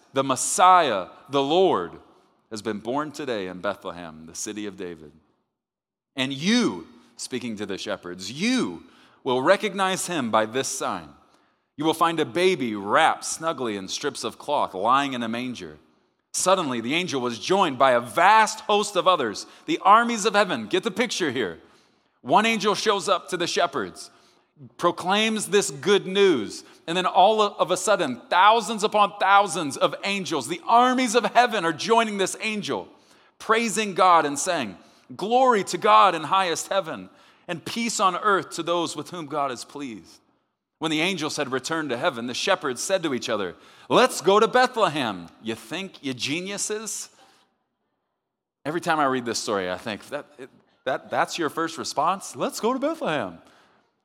the 0.13 0.23
Messiah, 0.23 1.07
the 1.29 1.41
Lord, 1.41 1.93
has 2.49 2.61
been 2.61 2.79
born 2.79 3.11
today 3.11 3.47
in 3.47 3.61
Bethlehem, 3.61 4.25
the 4.25 4.35
city 4.35 4.65
of 4.65 4.77
David. 4.77 5.11
And 6.15 6.33
you, 6.33 6.87
speaking 7.15 7.55
to 7.57 7.65
the 7.65 7.77
shepherds, 7.77 8.31
you 8.31 8.83
will 9.23 9.41
recognize 9.41 10.07
him 10.07 10.31
by 10.31 10.45
this 10.45 10.67
sign. 10.67 11.09
You 11.77 11.85
will 11.85 11.93
find 11.93 12.19
a 12.19 12.25
baby 12.25 12.75
wrapped 12.75 13.23
snugly 13.23 13.77
in 13.77 13.87
strips 13.87 14.23
of 14.23 14.37
cloth, 14.37 14.73
lying 14.73 15.13
in 15.13 15.23
a 15.23 15.29
manger. 15.29 15.77
Suddenly, 16.33 16.81
the 16.81 16.93
angel 16.93 17.21
was 17.21 17.39
joined 17.39 17.77
by 17.77 17.91
a 17.91 17.99
vast 17.99 18.61
host 18.61 18.95
of 18.95 19.07
others, 19.07 19.45
the 19.65 19.79
armies 19.81 20.25
of 20.25 20.33
heaven. 20.33 20.67
Get 20.67 20.83
the 20.83 20.91
picture 20.91 21.31
here. 21.31 21.59
One 22.21 22.45
angel 22.45 22.75
shows 22.75 23.09
up 23.09 23.29
to 23.29 23.37
the 23.37 23.47
shepherds, 23.47 24.11
proclaims 24.77 25.47
this 25.47 25.71
good 25.71 26.05
news, 26.05 26.63
and 26.87 26.95
then 26.95 27.05
all 27.05 27.41
of 27.41 27.71
a 27.71 27.77
sudden, 27.77 28.21
thousands 28.29 28.83
upon 28.83 29.13
thousands 29.19 29.77
of 29.77 29.95
angels, 30.03 30.47
the 30.47 30.61
armies 30.67 31.15
of 31.15 31.25
heaven, 31.25 31.65
are 31.65 31.73
joining 31.73 32.17
this 32.17 32.35
angel, 32.41 32.87
praising 33.39 33.93
God 33.93 34.25
and 34.25 34.37
saying, 34.37 34.77
Glory 35.15 35.63
to 35.65 35.77
God 35.77 36.15
in 36.15 36.23
highest 36.23 36.69
heaven, 36.69 37.09
and 37.47 37.65
peace 37.65 37.99
on 37.99 38.15
earth 38.15 38.51
to 38.51 38.63
those 38.63 38.95
with 38.95 39.09
whom 39.09 39.25
God 39.25 39.51
is 39.51 39.65
pleased. 39.65 40.19
When 40.79 40.89
the 40.89 41.01
angels 41.01 41.37
had 41.37 41.51
returned 41.51 41.89
to 41.89 41.97
heaven, 41.97 42.27
the 42.27 42.33
shepherds 42.33 42.81
said 42.81 43.03
to 43.03 43.13
each 43.13 43.29
other, 43.29 43.55
Let's 43.89 44.21
go 44.21 44.39
to 44.39 44.47
Bethlehem. 44.47 45.27
You 45.43 45.55
think 45.55 46.03
you 46.03 46.13
geniuses? 46.13 47.09
Every 48.65 48.81
time 48.81 48.99
I 48.99 49.05
read 49.05 49.25
this 49.25 49.39
story, 49.39 49.69
I 49.69 49.77
think, 49.77 50.07
that, 50.09 50.25
that, 50.85 51.09
that's 51.09 51.37
your 51.37 51.49
first 51.49 51.77
response? 51.77 52.35
Let's 52.35 52.59
go 52.59 52.73
to 52.73 52.79
Bethlehem. 52.79 53.39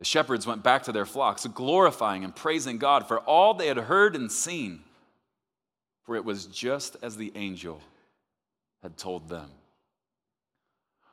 The 0.00 0.06
shepherds 0.06 0.46
went 0.46 0.62
back 0.62 0.82
to 0.84 0.92
their 0.92 1.06
flocks, 1.06 1.46
glorifying 1.46 2.24
and 2.24 2.34
praising 2.34 2.78
God 2.78 3.06
for 3.06 3.20
all 3.20 3.54
they 3.54 3.68
had 3.68 3.76
heard 3.76 4.16
and 4.16 4.32
seen, 4.32 4.80
for 6.04 6.16
it 6.16 6.24
was 6.24 6.46
just 6.46 6.96
as 7.02 7.16
the 7.16 7.30
angel 7.34 7.82
had 8.82 8.96
told 8.96 9.28
them. 9.28 9.50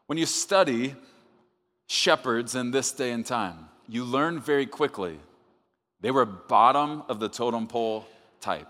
When 0.06 0.18
you 0.18 0.26
study 0.26 0.96
shepherds 1.88 2.56
in 2.56 2.72
this 2.72 2.94
day 2.94 3.12
and 3.12 3.26
time, 3.26 3.68
you 3.90 4.06
learn 4.06 4.40
very 4.40 4.66
quickly 4.66 5.20
they 6.00 6.12
were 6.12 6.26
bottom 6.26 7.04
of 7.10 7.20
the 7.20 7.28
totem 7.28 7.68
pole 7.68 8.08
type. 8.40 8.68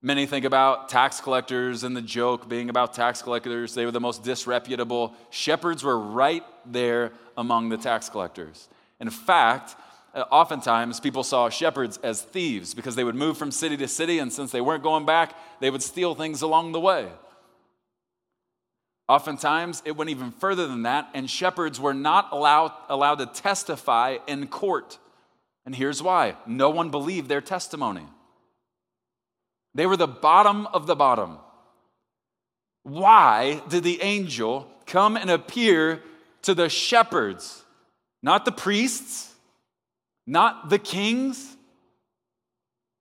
Many 0.00 0.26
think 0.26 0.44
about 0.44 0.88
tax 0.88 1.20
collectors 1.20 1.82
and 1.82 1.96
the 1.96 2.02
joke 2.02 2.48
being 2.48 2.70
about 2.70 2.94
tax 2.94 3.20
collectors. 3.20 3.74
They 3.74 3.84
were 3.84 3.90
the 3.90 4.00
most 4.00 4.22
disreputable. 4.22 5.14
Shepherds 5.30 5.82
were 5.82 5.98
right 5.98 6.44
there 6.64 7.12
among 7.36 7.68
the 7.68 7.76
tax 7.76 8.08
collectors. 8.08 8.68
In 9.00 9.10
fact, 9.10 9.74
uh, 10.14 10.20
oftentimes 10.30 11.00
people 11.00 11.24
saw 11.24 11.48
shepherds 11.48 11.98
as 12.04 12.22
thieves 12.22 12.74
because 12.74 12.94
they 12.94 13.02
would 13.02 13.16
move 13.16 13.36
from 13.36 13.50
city 13.50 13.76
to 13.76 13.88
city, 13.88 14.20
and 14.20 14.32
since 14.32 14.52
they 14.52 14.60
weren't 14.60 14.84
going 14.84 15.04
back, 15.04 15.34
they 15.60 15.70
would 15.70 15.82
steal 15.82 16.14
things 16.14 16.42
along 16.42 16.72
the 16.72 16.80
way. 16.80 17.08
Oftentimes, 19.08 19.82
it 19.84 19.96
went 19.96 20.10
even 20.10 20.30
further 20.30 20.68
than 20.68 20.82
that, 20.82 21.08
and 21.12 21.28
shepherds 21.28 21.80
were 21.80 21.94
not 21.94 22.28
allowed, 22.30 22.72
allowed 22.88 23.16
to 23.16 23.26
testify 23.26 24.18
in 24.26 24.46
court. 24.46 24.98
And 25.66 25.74
here's 25.74 26.02
why 26.02 26.36
no 26.46 26.70
one 26.70 26.90
believed 26.90 27.28
their 27.28 27.40
testimony. 27.40 28.06
They 29.78 29.86
were 29.86 29.96
the 29.96 30.08
bottom 30.08 30.66
of 30.66 30.88
the 30.88 30.96
bottom. 30.96 31.38
Why 32.82 33.62
did 33.68 33.84
the 33.84 34.02
angel 34.02 34.66
come 34.86 35.16
and 35.16 35.30
appear 35.30 36.02
to 36.42 36.52
the 36.52 36.68
shepherds? 36.68 37.62
Not 38.20 38.44
the 38.44 38.50
priests, 38.50 39.32
not 40.26 40.68
the 40.68 40.80
kings. 40.80 41.56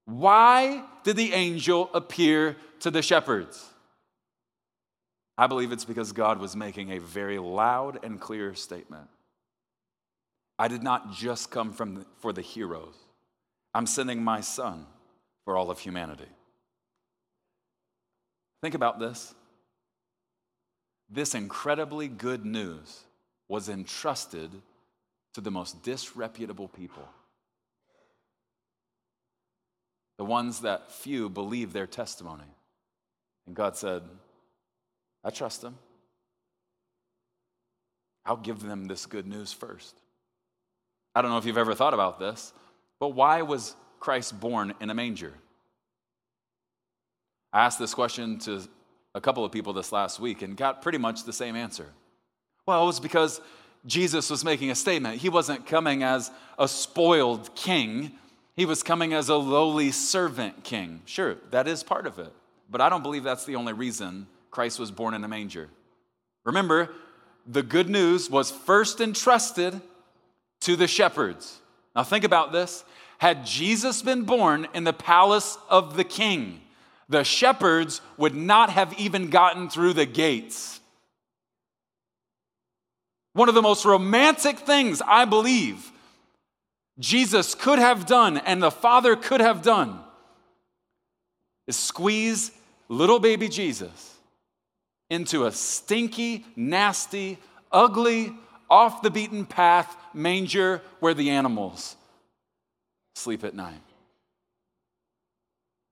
Why 0.05 0.83
did 1.03 1.15
the 1.15 1.33
angel 1.33 1.89
appear 1.95 2.55
to 2.81 2.91
the 2.91 3.01
shepherds? 3.01 3.73
I 5.35 5.47
believe 5.47 5.71
it's 5.71 5.83
because 5.83 6.11
God 6.11 6.39
was 6.39 6.55
making 6.55 6.91
a 6.91 6.99
very 6.99 7.39
loud 7.39 8.05
and 8.05 8.21
clear 8.21 8.53
statement. 8.53 9.09
I 10.59 10.67
did 10.67 10.83
not 10.83 11.11
just 11.11 11.49
come 11.49 11.73
from 11.73 11.95
the, 11.95 12.05
for 12.19 12.31
the 12.31 12.43
heroes. 12.43 12.93
I'm 13.73 13.87
sending 13.87 14.23
my 14.23 14.41
son 14.41 14.85
for 15.43 15.57
all 15.57 15.71
of 15.71 15.79
humanity. 15.79 16.27
Think 18.61 18.75
about 18.75 18.99
this. 18.99 19.33
This 21.09 21.35
incredibly 21.35 22.07
good 22.07 22.45
news 22.45 23.01
was 23.47 23.69
entrusted 23.69 24.51
to 25.33 25.41
the 25.41 25.51
most 25.51 25.83
disreputable 25.83 26.67
people. 26.67 27.07
The 30.17 30.25
ones 30.25 30.61
that 30.61 30.91
few 30.91 31.29
believe 31.29 31.73
their 31.73 31.87
testimony. 31.87 32.43
And 33.45 33.55
God 33.55 33.77
said, 33.77 34.01
I 35.23 35.29
trust 35.29 35.61
them. 35.61 35.77
I'll 38.25 38.35
give 38.35 38.61
them 38.61 38.87
this 38.87 39.05
good 39.05 39.27
news 39.27 39.53
first. 39.53 39.95
I 41.15 41.21
don't 41.21 41.31
know 41.31 41.37
if 41.37 41.45
you've 41.45 41.57
ever 41.57 41.73
thought 41.73 41.93
about 41.93 42.19
this, 42.19 42.51
but 42.99 43.09
why 43.09 43.41
was 43.43 43.75
Christ 43.99 44.37
born 44.39 44.73
in 44.81 44.89
a 44.89 44.93
manger? 44.93 45.33
I 47.57 47.65
asked 47.65 47.79
this 47.79 47.95
question 47.95 48.37
to 48.41 48.61
a 49.15 49.19
couple 49.19 49.43
of 49.43 49.51
people 49.51 49.73
this 49.73 49.91
last 49.91 50.19
week 50.19 50.43
and 50.43 50.55
got 50.55 50.83
pretty 50.83 50.99
much 50.99 51.23
the 51.23 51.33
same 51.33 51.55
answer. 51.55 51.87
Well, 52.67 52.83
it 52.83 52.85
was 52.85 52.99
because 52.99 53.41
Jesus 53.83 54.29
was 54.29 54.45
making 54.45 54.69
a 54.69 54.75
statement. 54.75 55.17
He 55.17 55.29
wasn't 55.29 55.65
coming 55.65 56.03
as 56.03 56.29
a 56.59 56.67
spoiled 56.67 57.55
king, 57.55 58.11
he 58.55 58.67
was 58.67 58.83
coming 58.83 59.11
as 59.11 59.29
a 59.29 59.37
lowly 59.37 59.89
servant 59.89 60.63
king. 60.63 61.01
Sure, 61.05 61.37
that 61.49 61.67
is 61.67 61.81
part 61.81 62.05
of 62.05 62.19
it, 62.19 62.31
but 62.69 62.79
I 62.79 62.89
don't 62.89 63.01
believe 63.01 63.23
that's 63.23 63.45
the 63.45 63.55
only 63.55 63.73
reason 63.73 64.27
Christ 64.51 64.77
was 64.77 64.91
born 64.91 65.15
in 65.15 65.23
a 65.23 65.27
manger. 65.27 65.67
Remember, 66.43 66.89
the 67.47 67.63
good 67.63 67.89
news 67.89 68.29
was 68.29 68.51
first 68.51 69.01
entrusted 69.01 69.81
to 70.59 70.75
the 70.75 70.87
shepherds. 70.87 71.59
Now, 71.95 72.03
think 72.03 72.23
about 72.23 72.51
this. 72.51 72.83
Had 73.17 73.47
Jesus 73.47 74.03
been 74.03 74.25
born 74.25 74.67
in 74.75 74.83
the 74.83 74.93
palace 74.93 75.57
of 75.69 75.97
the 75.97 76.03
king, 76.03 76.61
the 77.09 77.23
shepherds 77.23 78.01
would 78.17 78.35
not 78.35 78.69
have 78.69 78.93
even 78.99 79.29
gotten 79.29 79.69
through 79.69 79.93
the 79.93 80.05
gates. 80.05 80.79
One 83.33 83.49
of 83.49 83.55
the 83.55 83.61
most 83.61 83.85
romantic 83.85 84.59
things 84.59 85.01
I 85.05 85.25
believe 85.25 85.91
Jesus 86.99 87.55
could 87.55 87.79
have 87.79 88.05
done 88.05 88.37
and 88.37 88.61
the 88.61 88.71
Father 88.71 89.15
could 89.15 89.41
have 89.41 89.61
done 89.61 89.99
is 91.67 91.75
squeeze 91.75 92.51
little 92.89 93.19
baby 93.19 93.47
Jesus 93.47 94.15
into 95.09 95.45
a 95.45 95.51
stinky, 95.51 96.45
nasty, 96.55 97.37
ugly, 97.71 98.33
off 98.69 99.01
the 99.01 99.11
beaten 99.11 99.45
path 99.45 99.95
manger 100.13 100.81
where 100.99 101.13
the 101.13 101.29
animals 101.29 101.95
sleep 103.15 103.43
at 103.43 103.55
night. 103.55 103.81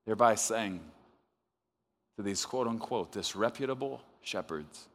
Thereby 0.04 0.34
saying 0.34 0.80
to 2.16 2.22
these 2.22 2.44
quote 2.44 2.66
unquote 2.66 3.12
disreputable 3.12 4.02
shepherds, 4.22 4.88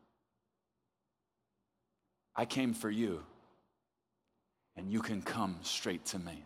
I 2.36 2.46
came 2.46 2.74
for 2.74 2.90
you, 2.90 3.24
and 4.76 4.92
you 4.92 5.02
can 5.02 5.22
come 5.22 5.58
straight 5.62 6.06
to 6.06 6.20
me. 6.20 6.44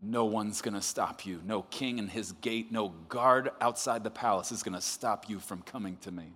No 0.00 0.24
one's 0.24 0.62
gonna 0.62 0.80
stop 0.80 1.26
you. 1.26 1.40
No 1.44 1.62
king 1.62 1.98
in 1.98 2.08
his 2.08 2.32
gate, 2.32 2.70
no 2.70 2.90
guard 3.08 3.50
outside 3.60 4.04
the 4.04 4.10
palace 4.10 4.52
is 4.52 4.62
gonna 4.62 4.80
stop 4.80 5.28
you 5.28 5.40
from 5.40 5.62
coming 5.62 5.96
to 6.02 6.10
me. 6.10 6.32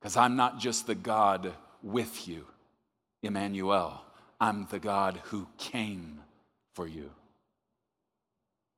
Because 0.00 0.16
I'm 0.16 0.36
not 0.36 0.60
just 0.60 0.86
the 0.86 0.94
God 0.94 1.52
with 1.82 2.28
you, 2.28 2.46
Emmanuel, 3.22 4.02
I'm 4.40 4.66
the 4.70 4.78
God 4.78 5.20
who 5.24 5.48
came 5.58 6.20
for 6.74 6.86
you. 6.86 7.10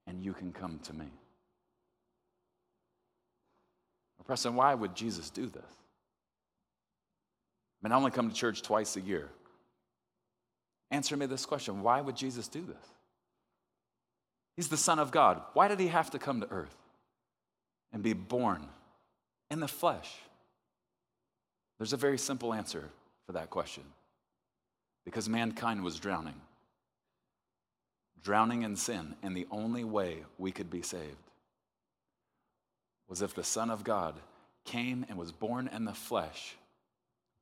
And 0.07 0.25
you 0.25 0.33
can 0.33 0.53
come 0.53 0.79
to 0.85 0.93
me. 0.93 1.07
Preston, 4.27 4.57
why 4.57 4.75
would 4.75 4.95
Jesus 4.95 5.31
do 5.31 5.47
this? 5.47 5.63
I 7.81 7.87
mean, 7.87 7.93
I 7.93 7.97
only 7.97 8.11
come 8.11 8.29
to 8.29 8.35
church 8.35 8.63
twice 8.63 8.97
a 8.97 9.01
year. 9.01 9.29
Answer 10.91 11.17
me 11.17 11.27
this 11.27 11.47
question 11.47 11.83
why 11.83 12.01
would 12.01 12.17
Jesus 12.17 12.49
do 12.49 12.63
this? 12.63 12.77
He's 14.57 14.69
the 14.69 14.77
Son 14.77 14.99
of 14.99 15.11
God. 15.11 15.43
Why 15.53 15.69
did 15.69 15.79
he 15.79 15.89
have 15.89 16.11
to 16.11 16.19
come 16.19 16.41
to 16.41 16.51
earth 16.51 16.75
and 17.93 18.03
be 18.03 18.15
born 18.15 18.67
in 19.51 19.61
the 19.61 19.69
flesh? 19.69 20.13
There's 21.79 21.93
a 21.93 21.99
very 21.99 22.19
simple 22.19 22.55
answer 22.55 22.89
for 23.27 23.33
that 23.33 23.51
question 23.51 23.85
because 25.05 25.29
mankind 25.29 25.85
was 25.85 26.01
drowning, 26.01 26.41
drowning 28.23 28.63
in 28.63 28.77
sin, 28.77 29.15
and 29.23 29.37
the 29.37 29.47
only 29.51 29.85
way 29.85 30.25
we 30.39 30.51
could 30.51 30.71
be 30.71 30.83
saved 30.83 31.17
was 33.09 33.23
if 33.23 33.35
the 33.35 33.45
Son 33.45 33.71
of 33.71 33.85
God 33.85 34.15
came 34.65 35.07
and 35.09 35.19
was 35.19 35.33
born 35.33 35.69
in 35.69 35.85
the 35.85 35.95
flesh, 35.95 36.57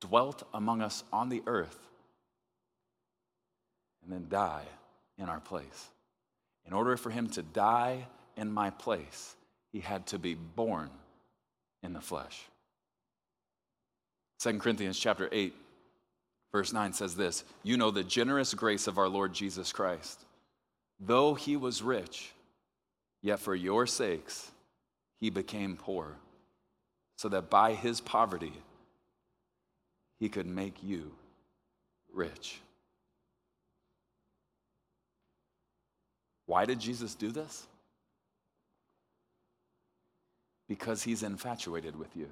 dwelt 0.01 0.43
among 0.53 0.83
us 0.83 1.03
on 1.13 1.29
the 1.29 1.43
earth, 1.47 1.79
and 4.03 4.13
then 4.13 4.27
die 4.29 4.65
in 5.19 5.29
our 5.29 5.41
place. 5.41 5.89
In 6.67 6.73
order 6.73 6.97
for 6.97 7.11
him 7.11 7.29
to 7.31 7.43
die 7.43 8.07
in 8.37 8.53
my 8.53 8.71
place, 8.71 9.35
he 9.73 9.81
had 9.81 10.07
to 10.09 10.19
be 10.19 10.35
born 10.35 10.91
in 11.83 11.93
the 11.93 12.01
flesh. 12.01 12.43
2 14.41 14.59
Corinthians 14.59 14.99
chapter 14.99 15.29
8 15.33 15.55
verse 16.55 16.73
9 16.73 16.93
says 16.93 17.17
this, 17.17 17.43
you 17.65 17.77
know 17.77 17.91
the 17.91 18.05
generous 18.05 18.55
grace 18.55 18.87
of 18.87 18.97
our 18.97 19.09
Lord 19.09 19.33
Jesus 19.33 19.73
Christ. 19.73 20.25
Though 21.01 21.35
he 21.35 21.57
was 21.57 21.83
rich, 21.83 22.31
yet 23.23 23.41
for 23.41 23.57
your 23.57 23.89
sakes 23.89 24.53
he 25.25 25.31
became 25.31 25.75
poor, 25.75 26.19
so 27.17 27.31
that 27.31 27.49
by 27.49 27.73
his 27.73 27.99
poverty 27.99 28.53
he 30.21 30.29
could 30.29 30.47
make 30.47 30.83
you 30.83 31.13
rich. 32.13 32.61
Why 36.45 36.67
did 36.67 36.79
Jesus 36.79 37.15
do 37.15 37.31
this? 37.31 37.67
Because 40.69 41.03
he's 41.03 41.23
infatuated 41.23 41.99
with 41.99 42.15
you. 42.15 42.29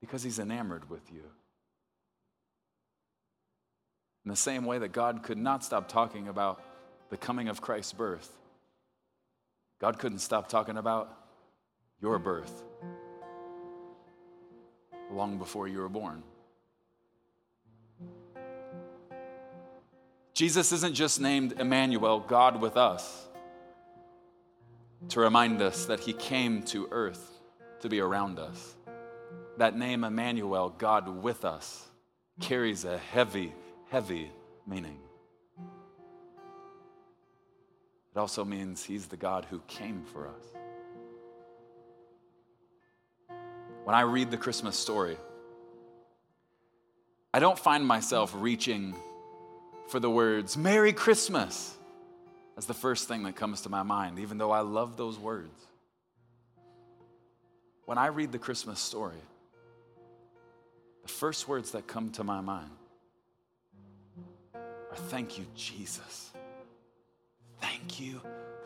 Because 0.00 0.22
he's 0.22 0.38
enamored 0.38 0.88
with 0.88 1.12
you. 1.12 1.24
In 4.24 4.30
the 4.30 4.34
same 4.34 4.64
way 4.64 4.78
that 4.78 4.92
God 4.92 5.22
could 5.22 5.36
not 5.36 5.62
stop 5.62 5.90
talking 5.90 6.28
about 6.28 6.62
the 7.10 7.16
coming 7.16 7.48
of 7.48 7.60
Christ's 7.60 7.92
birth, 7.92 8.30
God 9.80 9.98
couldn't 9.98 10.20
stop 10.20 10.48
talking 10.48 10.76
about 10.76 11.16
your 12.00 12.18
birth 12.18 12.62
long 15.10 15.38
before 15.38 15.68
you 15.68 15.78
were 15.78 15.88
born. 15.88 16.22
Jesus 20.34 20.72
isn't 20.72 20.94
just 20.94 21.20
named 21.20 21.54
Emmanuel, 21.60 22.18
God 22.18 22.60
with 22.60 22.76
us, 22.76 23.28
to 25.10 25.20
remind 25.20 25.62
us 25.62 25.86
that 25.86 26.00
he 26.00 26.12
came 26.12 26.62
to 26.64 26.88
earth 26.90 27.40
to 27.80 27.88
be 27.88 28.00
around 28.00 28.40
us. 28.40 28.74
That 29.58 29.78
name, 29.78 30.02
Emmanuel, 30.02 30.74
God 30.76 31.22
with 31.22 31.44
us, 31.44 31.88
carries 32.40 32.84
a 32.84 32.98
heavy, 32.98 33.52
heavy 33.90 34.32
meaning. 34.66 34.98
It 38.14 38.18
also 38.18 38.44
means 38.44 38.84
he's 38.84 39.06
the 39.06 39.16
God 39.16 39.46
who 39.50 39.60
came 39.66 40.04
for 40.12 40.28
us. 40.28 40.44
When 43.82 43.94
I 43.94 44.02
read 44.02 44.30
the 44.30 44.36
Christmas 44.36 44.76
story, 44.76 45.16
I 47.32 47.40
don't 47.40 47.58
find 47.58 47.84
myself 47.84 48.32
reaching 48.36 48.94
for 49.88 49.98
the 49.98 50.08
words, 50.08 50.56
Merry 50.56 50.92
Christmas, 50.92 51.76
as 52.56 52.66
the 52.66 52.74
first 52.74 53.08
thing 53.08 53.24
that 53.24 53.34
comes 53.34 53.62
to 53.62 53.68
my 53.68 53.82
mind, 53.82 54.20
even 54.20 54.38
though 54.38 54.52
I 54.52 54.60
love 54.60 54.96
those 54.96 55.18
words. 55.18 55.60
When 57.84 57.98
I 57.98 58.06
read 58.06 58.30
the 58.30 58.38
Christmas 58.38 58.78
story, 58.78 59.20
the 61.02 61.08
first 61.08 61.48
words 61.48 61.72
that 61.72 61.86
come 61.88 62.10
to 62.12 62.24
my 62.24 62.40
mind 62.40 62.70
are 64.54 64.96
thank 64.96 65.36
you, 65.36 65.46
Jesus. 65.54 66.30
Thank 67.64 67.98
you, 67.98 68.20